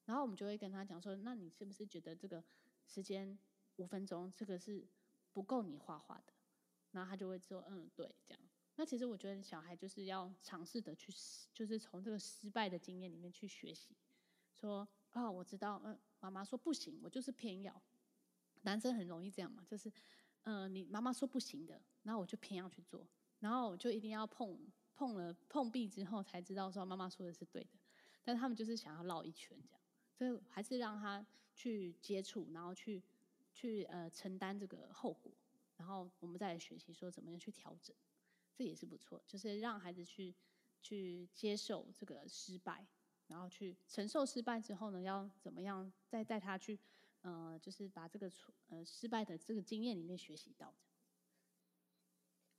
[0.08, 2.42] 然后我们就会跟他讲说，那你是不是觉得这个
[2.86, 3.38] 时间
[3.76, 4.88] 五分钟这个是
[5.34, 6.32] 不够你画画的？
[6.92, 8.42] 然后他就会说，嗯，对，这样。
[8.76, 11.12] 那其实我觉得小孩就是要尝试的去，
[11.52, 13.94] 就是从这个失败的经验里面去学习，
[14.54, 17.82] 说啊、我知道，嗯，妈妈说不行，我就是偏要。
[18.62, 19.92] 男生很容易这样嘛，就是，
[20.44, 23.06] 嗯、你妈妈说不行的，然后我就偏要去做，
[23.40, 24.58] 然后我就一定要碰
[24.94, 27.78] 碰了碰壁之后才知道说妈妈说的是对的，
[28.24, 29.77] 但他们就是想要绕一圈这样，
[30.18, 33.00] 所以还是让他去接触，然后去
[33.52, 35.30] 去呃承担这个后果，
[35.76, 37.94] 然后我们再来学习说怎么样去调整。
[38.56, 40.34] 这也是不错，就是让孩子去
[40.82, 42.84] 去接受这个失败，
[43.28, 46.76] 然后去承受失败之后呢，要怎么样再带他去，
[47.20, 48.28] 呃，就是把这个
[48.70, 50.74] 呃失败的这个经验里面学习到。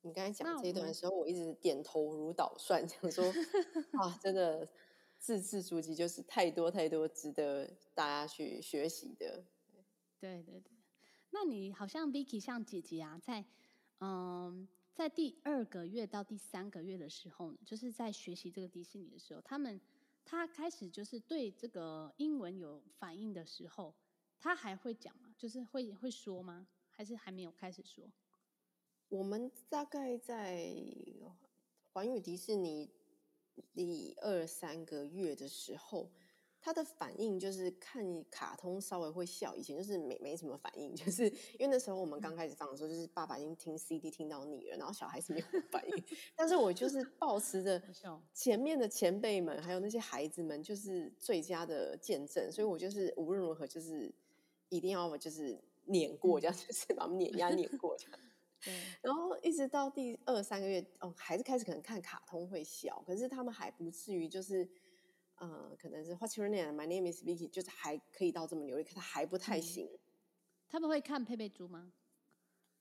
[0.03, 3.25] 你刚才讲这一段的时候，我一直点头如捣蒜，想说
[3.99, 4.65] 啊，真的
[5.19, 9.43] 字字珠玑，就是太多太多值得大家去学习的。
[10.19, 10.71] 对对对，
[11.29, 13.45] 那你好像 Vicky 像姐姐啊，在
[13.99, 14.67] 嗯。
[14.91, 19.79] 在第二个月到第三个月的时候呢，就是在学习这个迪士尼的时候，他们
[20.25, 23.95] 他开始就是对这个英文有反应的时候，
[24.38, 25.34] 他还会讲吗？
[25.38, 26.67] 就是会会说吗？
[26.91, 28.12] 还是还没有开始说？
[29.08, 30.75] 我们大概在
[31.93, 32.89] 环宇迪士尼
[33.73, 36.09] 第二三个月的时候。
[36.61, 41.23] 他的反应就是看卡通稍微会笑，以前就是没没什么反应， 就是
[41.57, 46.03] 因为那时候我们刚开始放的时候，就是爸爸已经听 CD 听到腻了，然后小孩子没有反应。
[46.35, 47.81] 但是我就是 抱持着
[48.33, 54.13] 前面的前辈们，还有那些孩子们，就是最佳的见证，所以我就是无论如何就是
[54.67, 58.19] 一定要就是碾过这样，就是把他们碾压碾过这样。
[58.63, 58.73] 对。
[59.01, 64.69] 然后一直到第二三个月，哦，孩子开始可能看卡通会笑，可是他们还不至于就是。
[65.41, 66.73] 呃，可能是 What's your name?
[66.73, 69.85] My name is Vicky，就是还可以到这么流利，可他还不太行。
[69.85, 69.99] 嗯、
[70.67, 71.93] 他们会看佩佩猪吗？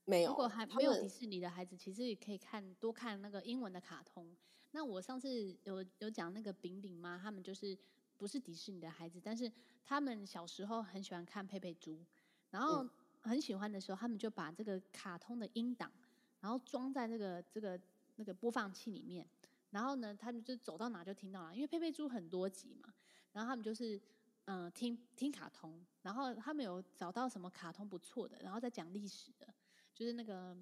[0.04, 0.30] 没有。
[0.30, 4.36] 如果还没有迪士尼的孩子，其实也可以看多看那个英文的卡通。
[4.72, 7.16] 那我上次有有讲那个饼饼妈？
[7.16, 7.78] 他们就是
[8.16, 9.48] 不是迪士尼的孩子，但是
[9.84, 12.04] 他们小时候很喜欢看佩佩猪，
[12.50, 12.84] 然后
[13.22, 15.92] 很喜欢的时候，他们就把这个卡通的音档，
[16.40, 17.80] 然后装在那个这个
[18.16, 19.26] 那个播放器里面。
[19.70, 22.92] 然后呢，他们就走到哪就听到了，因为佩佩猪很多集嘛。
[23.32, 24.00] 然后他们就是，
[24.46, 25.84] 嗯、听听卡通。
[26.00, 29.46] 然后他们有找到什么卡通不错的，然后再讲历史的，
[29.92, 30.56] 就是那个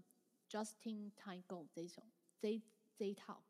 [0.51, 2.03] Just-in Time Go 这一首，
[2.40, 2.61] 这
[2.97, 3.40] 这一套，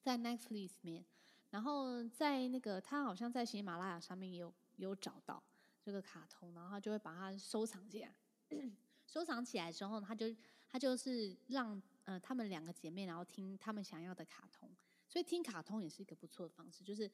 [0.00, 1.04] 在 Netflix 里面。
[1.50, 5.42] 然后在那个他好像在喜马拉雅上面也有有找到
[5.82, 8.14] 这个卡通，然后他就会把它收藏起来。
[9.06, 10.26] 收藏起来之后，他就
[10.68, 11.82] 他就是让。
[12.06, 14.70] 呃，他们两个姐妹，然后听他们想要的卡通，
[15.08, 16.84] 所以听卡通也是一个不错的方式。
[16.84, 17.10] 就是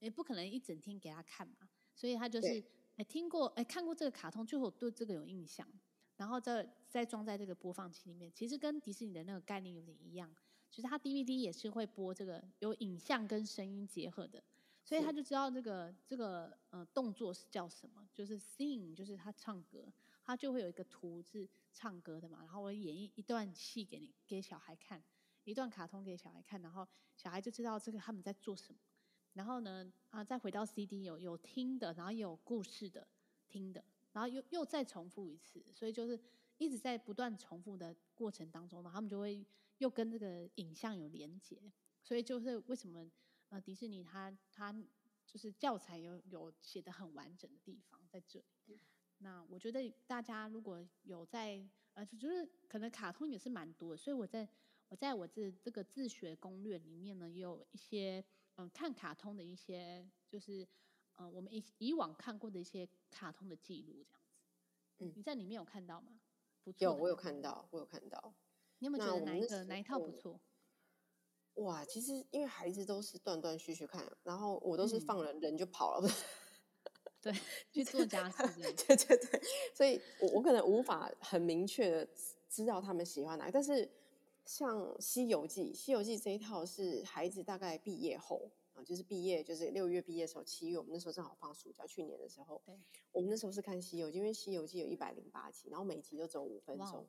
[0.00, 2.60] 也不可能一整天给他看嘛，所以他就是
[2.96, 5.64] 哎听过哎看过这个卡通，最后对这个有印象，
[6.16, 8.32] 然后再再装在这个播放器里面。
[8.34, 10.28] 其实跟迪士尼的那个概念有点一样，
[10.68, 14.42] 其实他 DVD 也是会播这个有影像跟声音结合的，
[14.82, 19.92] 所以他就知道这个这个呃动作是叫什么，就是 sing，就是他唱歌。
[20.24, 25.02] 他就会有一个图是唱歌的嘛，然后我演绎一段戏给你给小孩看，
[25.44, 28.80] 一段卡通给小孩看，然后小孩就知道这个他们在做什么。
[29.34, 33.08] 然后呢，啊，再回到 CD 有有听的，然后有故事的
[33.48, 33.82] 听的，
[34.12, 36.20] 然后又又再重复一次，所以就是
[36.58, 39.44] 一直在不断重复的过程当中呢，他们就会
[39.78, 41.60] 又跟这个影像有连接。
[42.02, 43.10] 所以就是为什么
[43.48, 44.72] 呃迪士尼它它
[45.24, 48.78] 就是教材有有写的很完整的地方在这里。
[49.22, 54.48] 那我觉得大家如果有在呃，就是可能卡通也是蛮多的，所以我在
[54.88, 58.24] 我在我这这个自学攻略里面呢，也有一些
[58.56, 60.62] 嗯、呃、看卡通的一些，就是
[61.16, 64.40] 嗯、呃、我们以以往看过的一些卡通的记录这样子。
[64.98, 66.18] 嗯，你在里面有看到吗？
[66.64, 68.34] 不错，有，我有看到，我有看到。
[68.78, 70.40] 你有没有觉得哪一个哪一套不错？
[71.56, 76.08] 哇，其实因为孩子都是断断续续看，然后我都是放人、嗯、人就跑了。
[77.22, 77.32] 对，
[77.72, 78.42] 去做家事。
[78.60, 82.08] 对对对，所以我我可能无法很明确的
[82.48, 83.52] 知道他们喜欢哪个。
[83.52, 83.88] 但是
[84.44, 92.74] 像《西游记》，《西游记》这一套是孩子大概毕业后啊，就是毕业，就是六月毕业的时候，七月我们那时候正好放暑假，去年的时候，对，
[93.12, 97.06] 我们那时候是看《西游记》，因为《西游记》有一百零八集，然后每集都只有五分钟。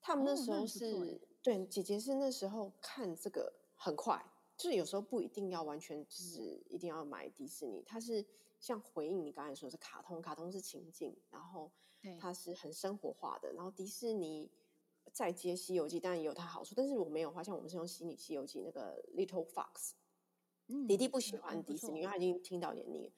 [0.00, 1.06] 他们那时候是、哦、
[1.42, 4.24] 对姐姐是那时候看这个很快，
[4.56, 8.24] 就是有时候不一定要完全就是一定要买迪士尼，它是
[8.60, 11.72] 像回应你刚才说的是卡通，卡通是情境，然后
[12.20, 14.48] 它是很生活化的，然后迪士尼
[15.12, 19.92] 再接《西游记》当然也有它好处，但是我没有话，像我们是用《西西游记》那个 Little Fox，
[20.68, 23.10] 嗯，弟弟不喜欢迪士尼，因为他已经听到有点腻，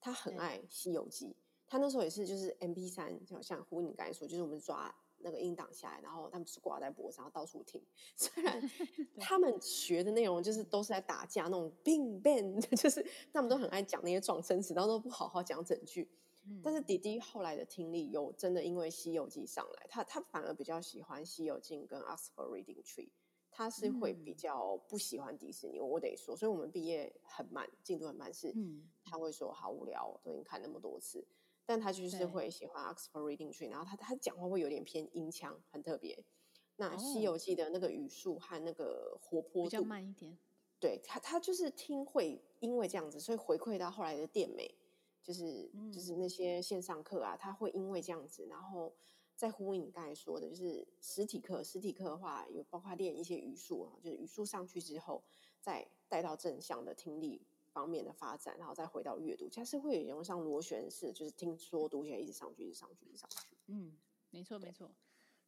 [0.00, 1.26] 他很爱《西游记》，
[1.66, 4.94] 他那时候也是就是 M P 三就好像胡你刚才说，就是我们抓。
[5.22, 7.82] 那个音档下来，然后他们是挂在脖子上，然后到处听。
[8.16, 8.60] 虽然
[9.18, 16.10] 他们学的内容就是都是在打架那种，bing bang， 就是他们都很爱讲那些撞声词，然后都不好好讲整句。
[16.46, 23.06] 嗯、但是弟弟后来的听力有真的因为《西游记》上来，他他反而比较喜欢《西游记》跟《Oxford Reading Tree》，
[23.50, 25.78] 他是会比较不喜欢迪士尼。
[25.78, 28.54] 嗯、我得说，所以我们毕业很慢，进度很慢，是
[29.04, 31.22] 他会说好无聊，都已经看那么多次。
[31.70, 36.24] 但他就是会喜欢 Oxford Reading Tree，然后他他讲话会有点偏音腔，很特别。
[36.74, 40.36] 那《西游记》的那个语速和那个活泼度比较慢一点。
[40.80, 44.74] 对他，他就是听会因为这样子，所以回馈到后来的电美，
[45.22, 48.92] 就是、嗯、就是那些线上课啊，他会因为这样子，然后
[49.36, 55.22] 再呼应你刚才说的，就是实体课，实体课的话有包括练一些语速啊，就是语速上去之后，
[55.60, 57.46] 再带到正向的听力。
[57.72, 63.56] 方面的发展，然后再回到阅读，它是会有像螺旋式，就是听说读写一直上去，一直上去，一直上去。
[63.66, 63.96] 嗯，
[64.30, 64.90] 没错没错。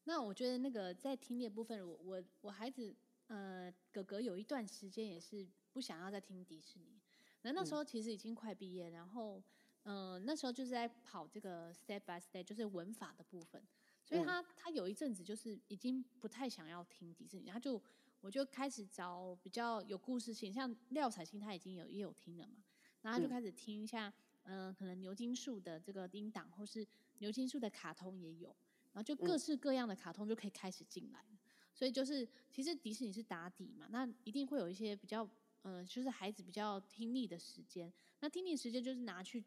[0.05, 2.95] 那我觉得那个在听力的部分，我我我孩子
[3.27, 7.01] 呃哥哥有一段时间也是不想要再听迪士尼，
[7.43, 9.43] 那那时候其实已经快毕业，然后
[9.83, 13.63] 呃那时候就是在跑这个 step by step，就是文法的部分，
[14.05, 17.83] 所以他、嗯、他有一阵子就是已经不太想要听迪士尼，他就。
[18.23, 22.63] 我就开始找比较有故事性，像廖彩星他已经有也有听了嘛，
[23.03, 24.11] 然后他就开始听一下，
[24.45, 26.87] 嗯、呃，可能牛津树的这个音档，或是
[27.19, 28.49] 牛津树的卡通也有，
[28.93, 31.39] 然后就各式各样的卡通就可以开始进来，嗯、
[31.75, 35.29] 所以就是其实迪士尼是打底嘛，那一定会有一些比较，
[35.63, 39.45] 呃，就是孩子比较听力的时间，那听力时间就是拿去，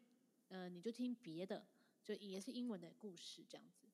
[0.48, 1.66] 呃，你就听别的，
[2.04, 3.85] 就也是英文的故事这样子。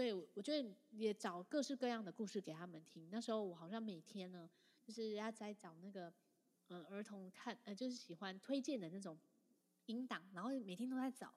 [0.00, 3.10] 所以我觉得也找各式各样的故事给他们听。
[3.10, 4.48] 那时候我好像每天呢，
[4.82, 6.10] 就是要在找那个
[6.68, 9.18] 嗯儿童看呃就是喜欢推荐的那种
[9.84, 11.34] 音档，然后每天都在找，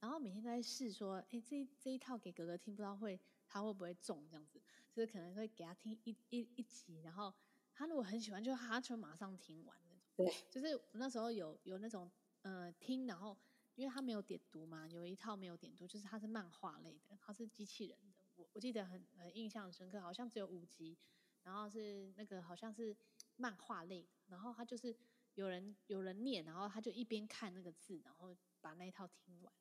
[0.00, 4.58] 然后每天都在试说，哎，这这一套给哥哥听，不知道会他会不会中这样子，
[4.90, 7.30] 就是可能会给他听一一一集，然后
[7.74, 10.02] 他如果很喜欢，就他就马上听完那种。
[10.16, 13.36] 对，就是我那时候有有那种呃听，然后。
[13.76, 18.16] 因为他没有点读嘛，有一套没有点读，就是他是漫画类的，他是机器人的。
[18.34, 20.98] 我我记得很很印象很深刻，好像只有五集，
[21.42, 22.96] 然后是那个好像是
[23.36, 24.96] 漫画类，然后他就是
[25.34, 29.52] 有人有人念，然后他就一边看那个字，然后把那一套听完。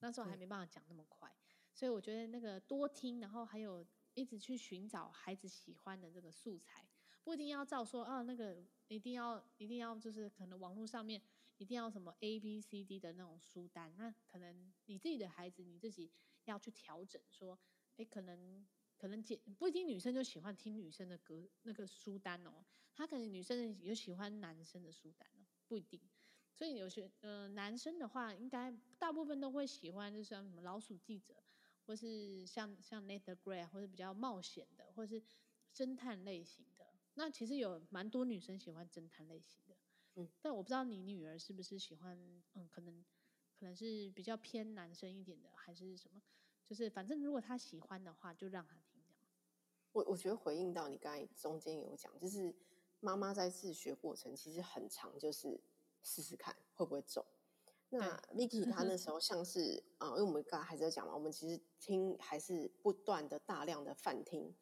[0.00, 1.34] 那时候还没办法讲那么快，嗯、
[1.72, 6.86] 所以我觉得那个多听，然后还有一直去寻找孩子喜欢的这个素材，
[7.22, 11.22] 不一定要照说啊，那个一定要一定要就是可能网络上面。
[11.64, 16.12] 一定要什么 A B C D 的那种书单，那可能你自己的孩子你自己
[16.44, 17.58] 要去调整，说，
[17.96, 18.66] 哎，可能
[18.98, 25.98] 可能姐不一定女生就喜欢听女生的歌那个书单哦，她可能女生有喜欢男生的书单哦，不一定。
[26.52, 31.42] 所以有些呃男生的话，应该大部分都会喜欢，就像什么老鼠记者，
[31.86, 35.22] 或是像像 Nate the Great，或是比较冒险的，或是
[35.74, 36.92] 侦探类型的。
[37.14, 39.63] 那其实有蛮多女生喜欢侦探类型。
[40.16, 42.16] 嗯，但我不知道你女儿是不是喜欢，
[42.54, 43.04] 嗯，可能
[43.58, 46.22] 可能是比较偏男生一点的，还是什么？
[46.66, 49.20] 就是反正如果她喜欢的话，就让她听这样。
[49.92, 52.54] 我我觉得回应到你刚才中间有讲，就是
[53.00, 55.60] 妈妈在自学过程其实很长，就是
[56.02, 57.26] 试试看会不会走。
[57.90, 64.54] 那 Vicky 她那 时候像是啊、嗯，因为我们刚才还在讲嘛，我们其实听还是不断的大量的泛听，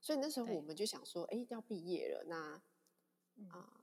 [0.00, 2.36] 所以那时候我们就想说，哎，要毕业了，那
[3.48, 3.70] 啊。
[3.72, 3.75] 嗯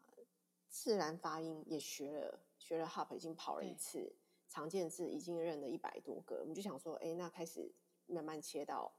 [0.74, 4.12] 自然发音也学了，学了 Hop 已经跑了一次，
[4.50, 6.40] 常见字已经认了一百多个。
[6.40, 7.72] 我们就想说，哎，那开始
[8.08, 8.92] 慢慢切到，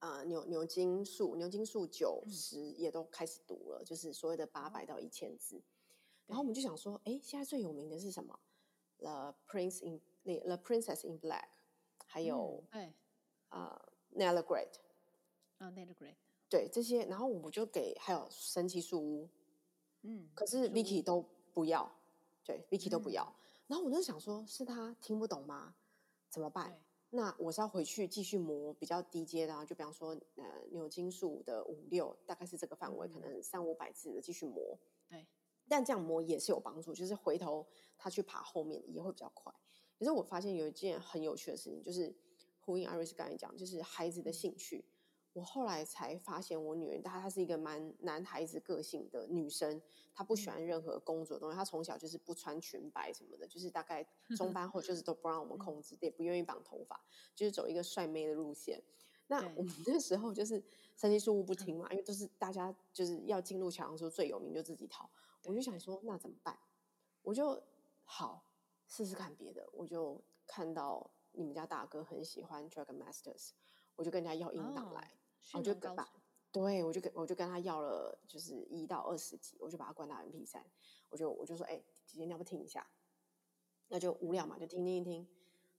[0.00, 5.62] 啊、呃，牛牛津树，牛津树九十也都开始读了，嗯、就是所谓的八百到一千字。
[6.26, 8.38] 然后我们就想说，哎，现在最有名的是什么
[8.98, 11.48] ？The Prince in The Princess in Black，
[12.04, 12.92] 还有哎
[13.48, 14.74] 啊 Nella Great，
[15.56, 16.16] 啊 Nella Great，
[16.50, 19.30] 对这些，然后我们就给还有神奇树屋。
[20.02, 21.90] 嗯，可是 Vicky 都不要，
[22.44, 23.24] 对，Vicky 都不要。
[23.24, 23.34] 嗯、
[23.68, 25.74] 然后我就想说，是他听不懂吗？
[26.28, 26.80] 怎么办？
[27.10, 34.78] 那我是要回去继续磨比较低阶的，啊，就比方说呃牛津树的五六，大概是这个范围，嗯、可能三五百字的继续磨。
[35.08, 35.26] 对，
[35.68, 37.66] 但这样磨也是有帮助，就是回头
[37.96, 39.52] 他去爬后面也会比较快。
[39.98, 42.14] 可是我发现有一件很有趣的事情，就是
[42.60, 44.84] 呼应 Iris 刚才讲，就是孩子的兴趣。
[45.36, 49.82] 嗯我后来才发现，我女儿她她是一个蛮男孩子个性的女生，
[50.14, 51.56] 她不喜欢任何工作的东西。
[51.56, 54.02] 她从小就是不穿裙摆什么的，就是大概
[54.34, 56.98] 中班后就是都不让我们控制，也不愿意绑头发，
[57.34, 58.82] 就是走一个帅妹的路线。
[59.26, 60.64] 那我们那时候就是
[60.94, 65.10] 三七树不听嘛，因为都是大家就是要进入强说最有名就自己逃。
[65.44, 66.58] 我就想说那怎么办？
[67.20, 67.62] 我就
[68.04, 68.42] 好
[68.86, 69.68] 试试看别的。
[69.74, 73.50] 我就看到你们家大哥很喜欢 Dragon Masters，
[73.96, 75.02] 我就跟人家要音档来。
[75.02, 75.10] Oh.
[75.52, 76.08] 我就跟把，
[76.52, 80.64] 对，我就跟我就跟他要了，就是一到二十集，我就把它关到 M P 三
[81.08, 82.86] 我就我就说，哎、欸，姐姐你要不听一下？
[83.88, 85.28] 那就无聊嘛，就听听一听，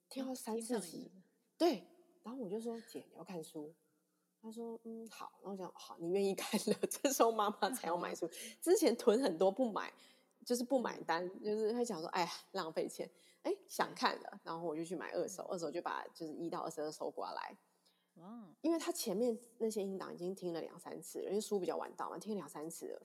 [0.09, 1.11] 听到三四集，
[1.57, 1.83] 对，
[2.23, 3.73] 然后我就说，姐你要看书？
[4.41, 8.29] 他说，嗯，好，然后我讲，好，你愿意看了， 这时候妈妈才要买书，
[8.61, 9.91] 之前囤很多不买，
[10.45, 13.09] 就是不买单，就是会讲说，哎呀，浪费钱，
[13.41, 17.57] 哎，想看了，然后我就去买二手，二手就把就是一到二十二收过来。
[18.61, 23.01] 因为他前面那些音档已经听了两三次，因为书比较晚到嘛，听了两三次了，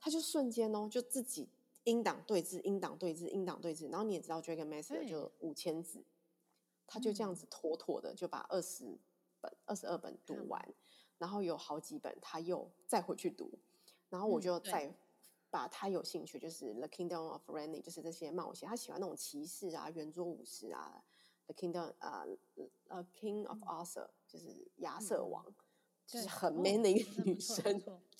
[0.00, 1.48] 他就瞬间哦，就自己
[1.84, 6.02] 音档对字，音档对字，音档对字，然后你也知道，Dragon Master 就五千字，
[6.86, 8.98] 他就这样子妥妥的就把二十
[9.40, 10.74] 本、二十二本读完，
[11.18, 13.50] 然后有好几本他又再回去读，
[14.08, 14.92] 然后我就再
[15.50, 21.04] 把他有兴趣，就是 The Kingdom of Rennie，就是这些冒险，他喜欢那种骑士啊、圆桌武士啊。
[21.46, 25.54] The Kingdom 啊、uh, 呃，King of Arthur、嗯、就是亚瑟王，嗯、
[26.06, 27.62] 就是很 man 的一个女生。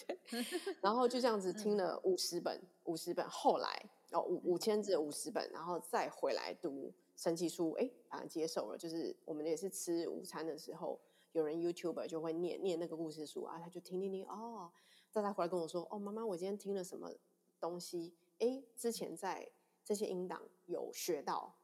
[0.07, 0.18] 对、
[0.83, 8.77] 然后就这样子听了五十本，五、嗯、十本，后来哦五五千字五十本，然后再回来读神奇书，哎，反正接受了。
[8.77, 11.01] 就是我们也是吃午餐的时候，
[11.33, 14.70] 有人 YouTuber 就会念念那个故事书啊，他就听听听哦，
[15.11, 17.11] 再他回来跟我说，哦，妈妈，我今天听了什么
[17.59, 18.14] 东西？
[18.39, 19.51] 哎，之前在
[19.83, 21.55] 这些音档有学到。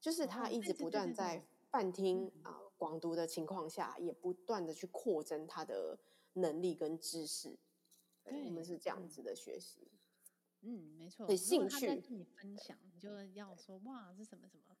[0.00, 5.98] 就是他一直不断在泛听啊广读的情况下，也不断的去扩增他的
[6.32, 7.58] 能力跟知识。
[8.24, 9.90] 对，我们是这样子的学习。
[10.62, 11.26] 嗯，没错。
[11.26, 14.76] 对，兴趣他在跟你分享，你就要说哇，是什么什么，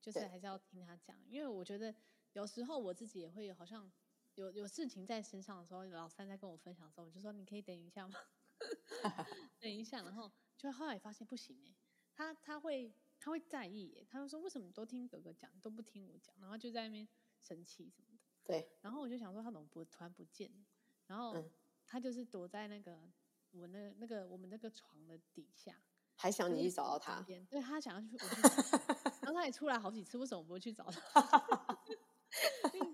[0.00, 1.16] 就是还是要听他讲。
[1.28, 1.94] 因为我觉得
[2.32, 3.90] 有时候我自己也会好像
[4.34, 8.18] 有有事情在身上的时候，老三在跟我分享的时候，我就说你可以等一下吗？
[9.60, 11.74] 等一下，然后就后来发现不行哎，
[12.12, 12.92] 他他会。
[13.18, 17.06] 他会在意耶，他就说：“为什么你都听哥哥讲，都不听我讲？”然后就在那边
[17.40, 18.24] 生气什么的。
[18.44, 18.68] 对。
[18.82, 20.64] 然后我就想说，他怎么不突然不见了？
[21.06, 21.44] 然后
[21.86, 23.10] 他就是躲在那个
[23.52, 25.80] 我那那个我们那个床的底下，
[26.14, 27.20] 还想你去找到他。
[27.22, 29.10] 对，他想要去，我去找他。
[29.22, 31.20] 然后他也出来好几次，为什么不会去找他？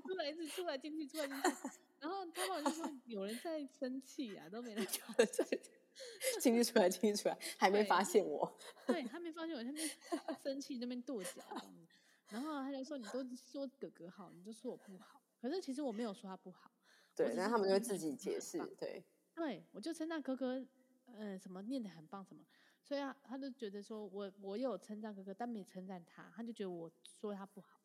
[0.06, 1.42] 出来一次，出来进去，出来进去。
[1.98, 5.02] 然后他好像就说有人在生气啊，都没人叫
[6.34, 6.62] 他进去。
[6.62, 8.58] 进去出来，进去出来，还没发现我。
[8.86, 9.90] 对， 他没发现我，他那边
[10.42, 11.42] 生气，那边跺脚。
[12.28, 16.70] 然后他就说：“你都说哥哥好，你就说我不好。”可是其实我没有说他不好。
[17.14, 18.58] 对，然后他们就会自己解释。
[18.78, 20.64] 对，对我就称赞哥哥，
[21.18, 22.42] 呃，什么念的很棒，什么，
[22.82, 26.90] 所以啊，他就觉得说我我有称赞哥哥，但没称赞他，他就觉得我
[27.20, 27.80] 说他不好。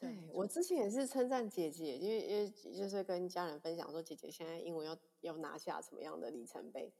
[0.00, 6.92] 对，我之前也是称赞姐姐，因为因为就是跟家人分享说，姐姐现在英文要要拿下什么样的里程碑。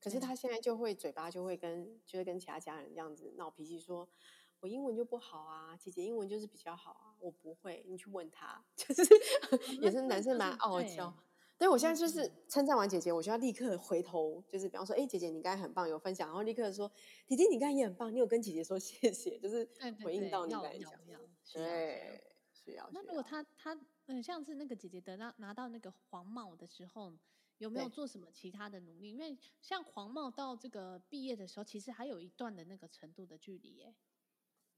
[0.00, 4.08] 可是他现在就会嘴巴就会跟就是跟其他家人这样子闹脾气，说
[4.60, 9.02] 我英文就不好啊，姐姐英文就是比较好啊，我不会，你去问他，就是
[9.80, 11.12] 也是男生蛮傲娇。
[11.58, 16.88] 对，我现在就是称赞完姐姐，我就要立刻回头，就是比方说，哎，姐姐你刚才很棒，有分享，然后立刻说，
[17.26, 19.68] 姐姐你刚才也很棒，你有跟姐姐说谢谢，就是
[20.04, 21.18] 回应到你刚才讲的。
[21.52, 22.22] 对，
[22.52, 22.88] 需要。
[22.92, 23.76] 那如果他他
[24.06, 27.12] 嗯，像是那个姐姐得到拿到那个黄帽的时候。
[27.58, 29.10] 有没有做什么其他的努力？
[29.10, 33.94] 因为像黄帽到这个毕业的时候，其实还有一段的那个程度的距离耶。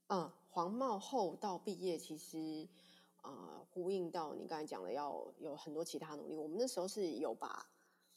[0.07, 2.67] 嗯，黄帽后到毕业，其实
[3.21, 6.35] 呃呼应到你刚才讲的，要有很多其他努力。
[6.35, 7.69] 我们那时候是有把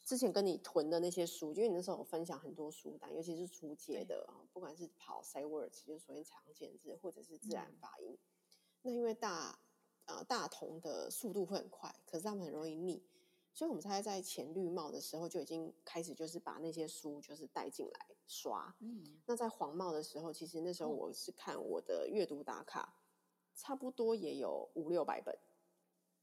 [0.02, 8.12] 之前跟你囤的那些书，因为你那时候有分享很多书单，尤其是初阶的，不管是跑 Sight Words，就是所谓常见字，或者是自然发音。
[8.12, 8.18] 嗯、
[8.82, 9.58] 那因为大
[10.06, 13.02] 呃大同的速度会很快，可是他们很容易腻。
[13.54, 18.74] 所以，我们才在前绿帽的时候就已经开始，就是把那些书就是带进来刷。
[18.80, 22.96] 嗯，那在黄帽的时候，其实那时候我是看我的阅读打卡，
[23.54, 25.38] 差不多也有五六百本。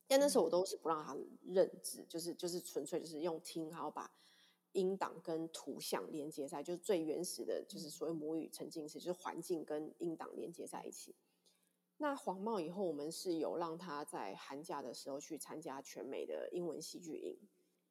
[0.07, 4.13] 但那时候我都是不让他认字，就是就是纯粹就是用听，然后把
[4.73, 11.15] 音档跟图像连接在，就是最原始的，就是所谓母语沉浸式，就是环境跟音档连接在一起。
[12.02, 17.38] 那黄帽以后，我们是有让他在寒假的时候去参加全美的英文戏剧营。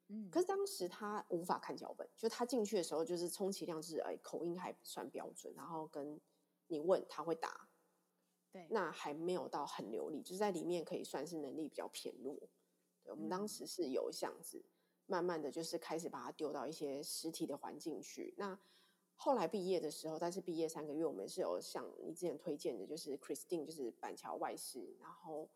[0.08, 6.20] 嗯，可是当时他无法看脚本，就他进去的时候，就是充其量是哎口音还算标准，然后跟
[6.66, 7.68] 你问他会答，
[8.50, 12.36] 对，那还没有到很流利，就是在里面可以算是能力比较偏弱。
[13.04, 14.60] 对，我们当时是有这样子，
[15.06, 18.34] 慢慢的就是开始把他丢到一些实体的环境去。
[18.36, 18.58] 那
[19.22, 25.46] 后来毕业的时候，但是毕业三个月，我们是有像你之前推荐的，就是 Christine，就是板桥外事，然后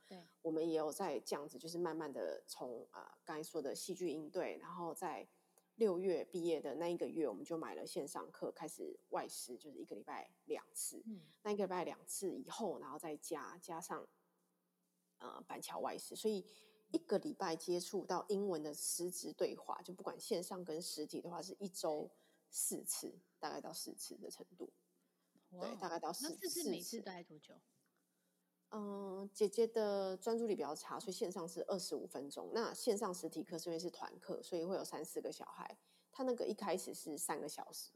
[0.43, 5.27] 我们也有在这样子，就是慢慢的从啊刚才说的戏剧应对，然后在
[5.77, 14.07] 六月毕业的那一个月，我们就买了线上课，开始外师，就是一个礼拜两次，嗯，那一个礼拜两次以后，然后再加加上
[15.17, 16.45] 呃板桥外事，所以
[16.91, 22.11] 一个礼拜接触到英文的实质对话，就不管线上跟实体的话，是一周
[22.55, 23.19] 四次。
[23.39, 24.73] 大概到四次的程度，
[25.51, 26.39] 对，大概到四次。
[26.41, 27.61] 那四次每次大概多久？
[28.71, 32.51] 嗯，姐姐的专注力比较差，所以线上是二十五分钟。
[32.55, 35.77] 那线上实体课是因为是团课，所以会有三四个小孩。
[36.11, 37.93] 他那个一开始是三个小时，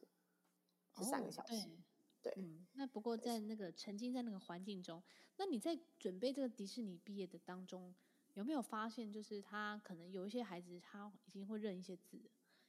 [0.99, 1.55] 是三个小时。
[1.55, 1.79] 哦、
[2.21, 2.67] 对，对、嗯。
[2.75, 5.03] 那不过在那个沉浸在那个环境中，
[5.39, 7.95] 那你在准备这个迪士尼毕业的当中，
[8.35, 12.21] 有没有发现，就是他可能有一些孩子他已经会认一些字？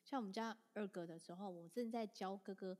[0.09, 2.75] 像我们家二哥的时候，我正在教哥哥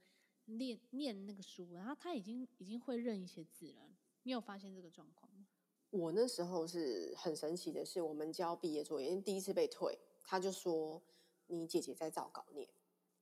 [0.45, 3.88] 念念那个书，然后他已经已经会认一些字了。
[4.23, 5.45] 你有发现这个状况吗？
[5.91, 10.99] 我那时候是很神奇的是，我们交毕业作业，因为第一次被退，他就说
[11.45, 12.67] 你姐姐在照稿念。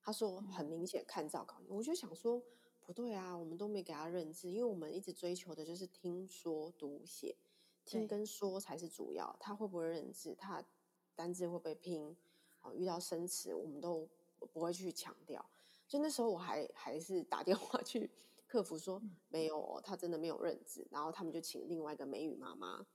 [0.02, 2.42] 他说很明显看照稿念，我就想说
[2.86, 7.36] 不对啊，我们都没给他认字，因为我们一直追求的就是听说读写，
[7.84, 9.36] 听跟说才是主要。
[9.38, 10.34] 他会不会认字？
[10.34, 10.64] 他
[11.14, 12.16] 单字会不会拼？
[12.76, 14.08] 遇到生词，我们都
[14.52, 15.44] 不会去强调。
[15.88, 18.12] 所以那时候，我还还是打电话去
[18.46, 20.88] 客服说、嗯、没有，哦他真的没有认字。
[20.92, 22.86] 然后他们就请另外一个美语妈妈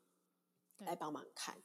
[0.78, 1.56] 来帮忙看。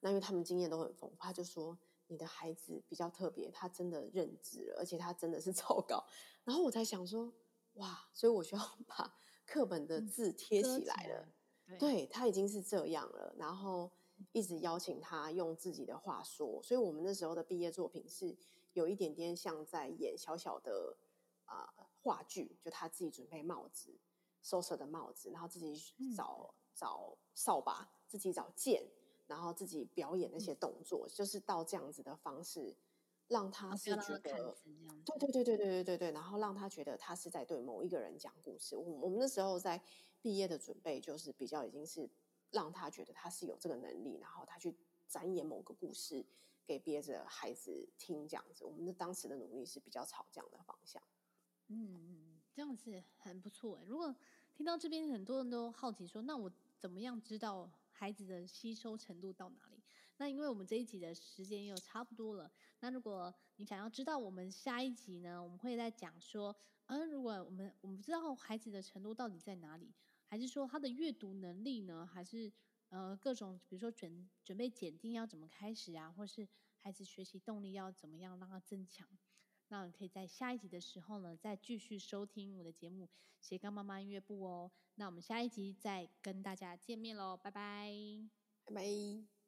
[0.00, 6.06] 那因为他们经验都很丰富，他就说你的孩子比较特别，他真的认字了，而且他真的是照稿。
[6.44, 7.32] 然后我才想说，
[7.74, 11.28] 哇，所以我需要 把课本的字贴起来了。
[11.66, 13.34] 嗯、对，对他已经是这样了。
[13.38, 13.90] 然后。
[14.32, 18.36] 一直邀请他用自己的话说，所以我们那时候的毕业作品是
[18.74, 20.96] 有一点点像在演小小的
[21.44, 23.98] 啊、呃、话剧，就他自己准备帽子
[24.44, 25.74] ，Sosa 的帽子，然后自己
[26.14, 28.86] 找、嗯、找扫把，自己找剑，
[29.26, 32.76] 然后自己表演那些动作，嗯、就是到这样子的方式，
[33.28, 34.56] 让他是觉得，
[35.04, 38.76] 对对对对对对对对，然后让他觉得他是在对某一个人讲故事。
[38.76, 39.82] 我我们那时候在
[40.20, 42.08] 毕业的准备，就是比较已经是。
[42.50, 44.74] 让他觉得他是有这个能力，然后他去
[45.06, 46.24] 展演某个故事
[46.66, 48.64] 给别的孩子听，这样子。
[48.64, 51.02] 我们的当时的努力是比较朝这样的方向。
[51.68, 53.80] 嗯，这样子很不错。
[53.86, 54.14] 如果
[54.54, 59.80] 听到这边很多人都好奇说，那我怎么样知道孩子的吸收程度到哪里？
[60.16, 66.54] 那因为我们这一集的时间又差不多了，那如果你想要知道我们下一集呢，我们会再讲说，
[66.86, 69.92] 嗯，如果我们我们不知道孩子的程度到底在哪里。
[70.30, 72.06] 还是说他的阅读能力呢？
[72.06, 72.52] 还是
[72.90, 76.08] 呃各种，比如说准准备检定要怎么开始啊？
[76.12, 76.46] 或是
[76.78, 79.08] 孩子学习动力要怎么样让他增强？
[79.66, 83.06] 那可以在下一集的时候呢，再继续收听我的节目
[83.40, 84.70] 《斜杠妈妈音乐部》哦。
[84.94, 87.92] 那我们下一集再跟大家见面喽，拜拜，
[88.64, 89.39] 拜拜。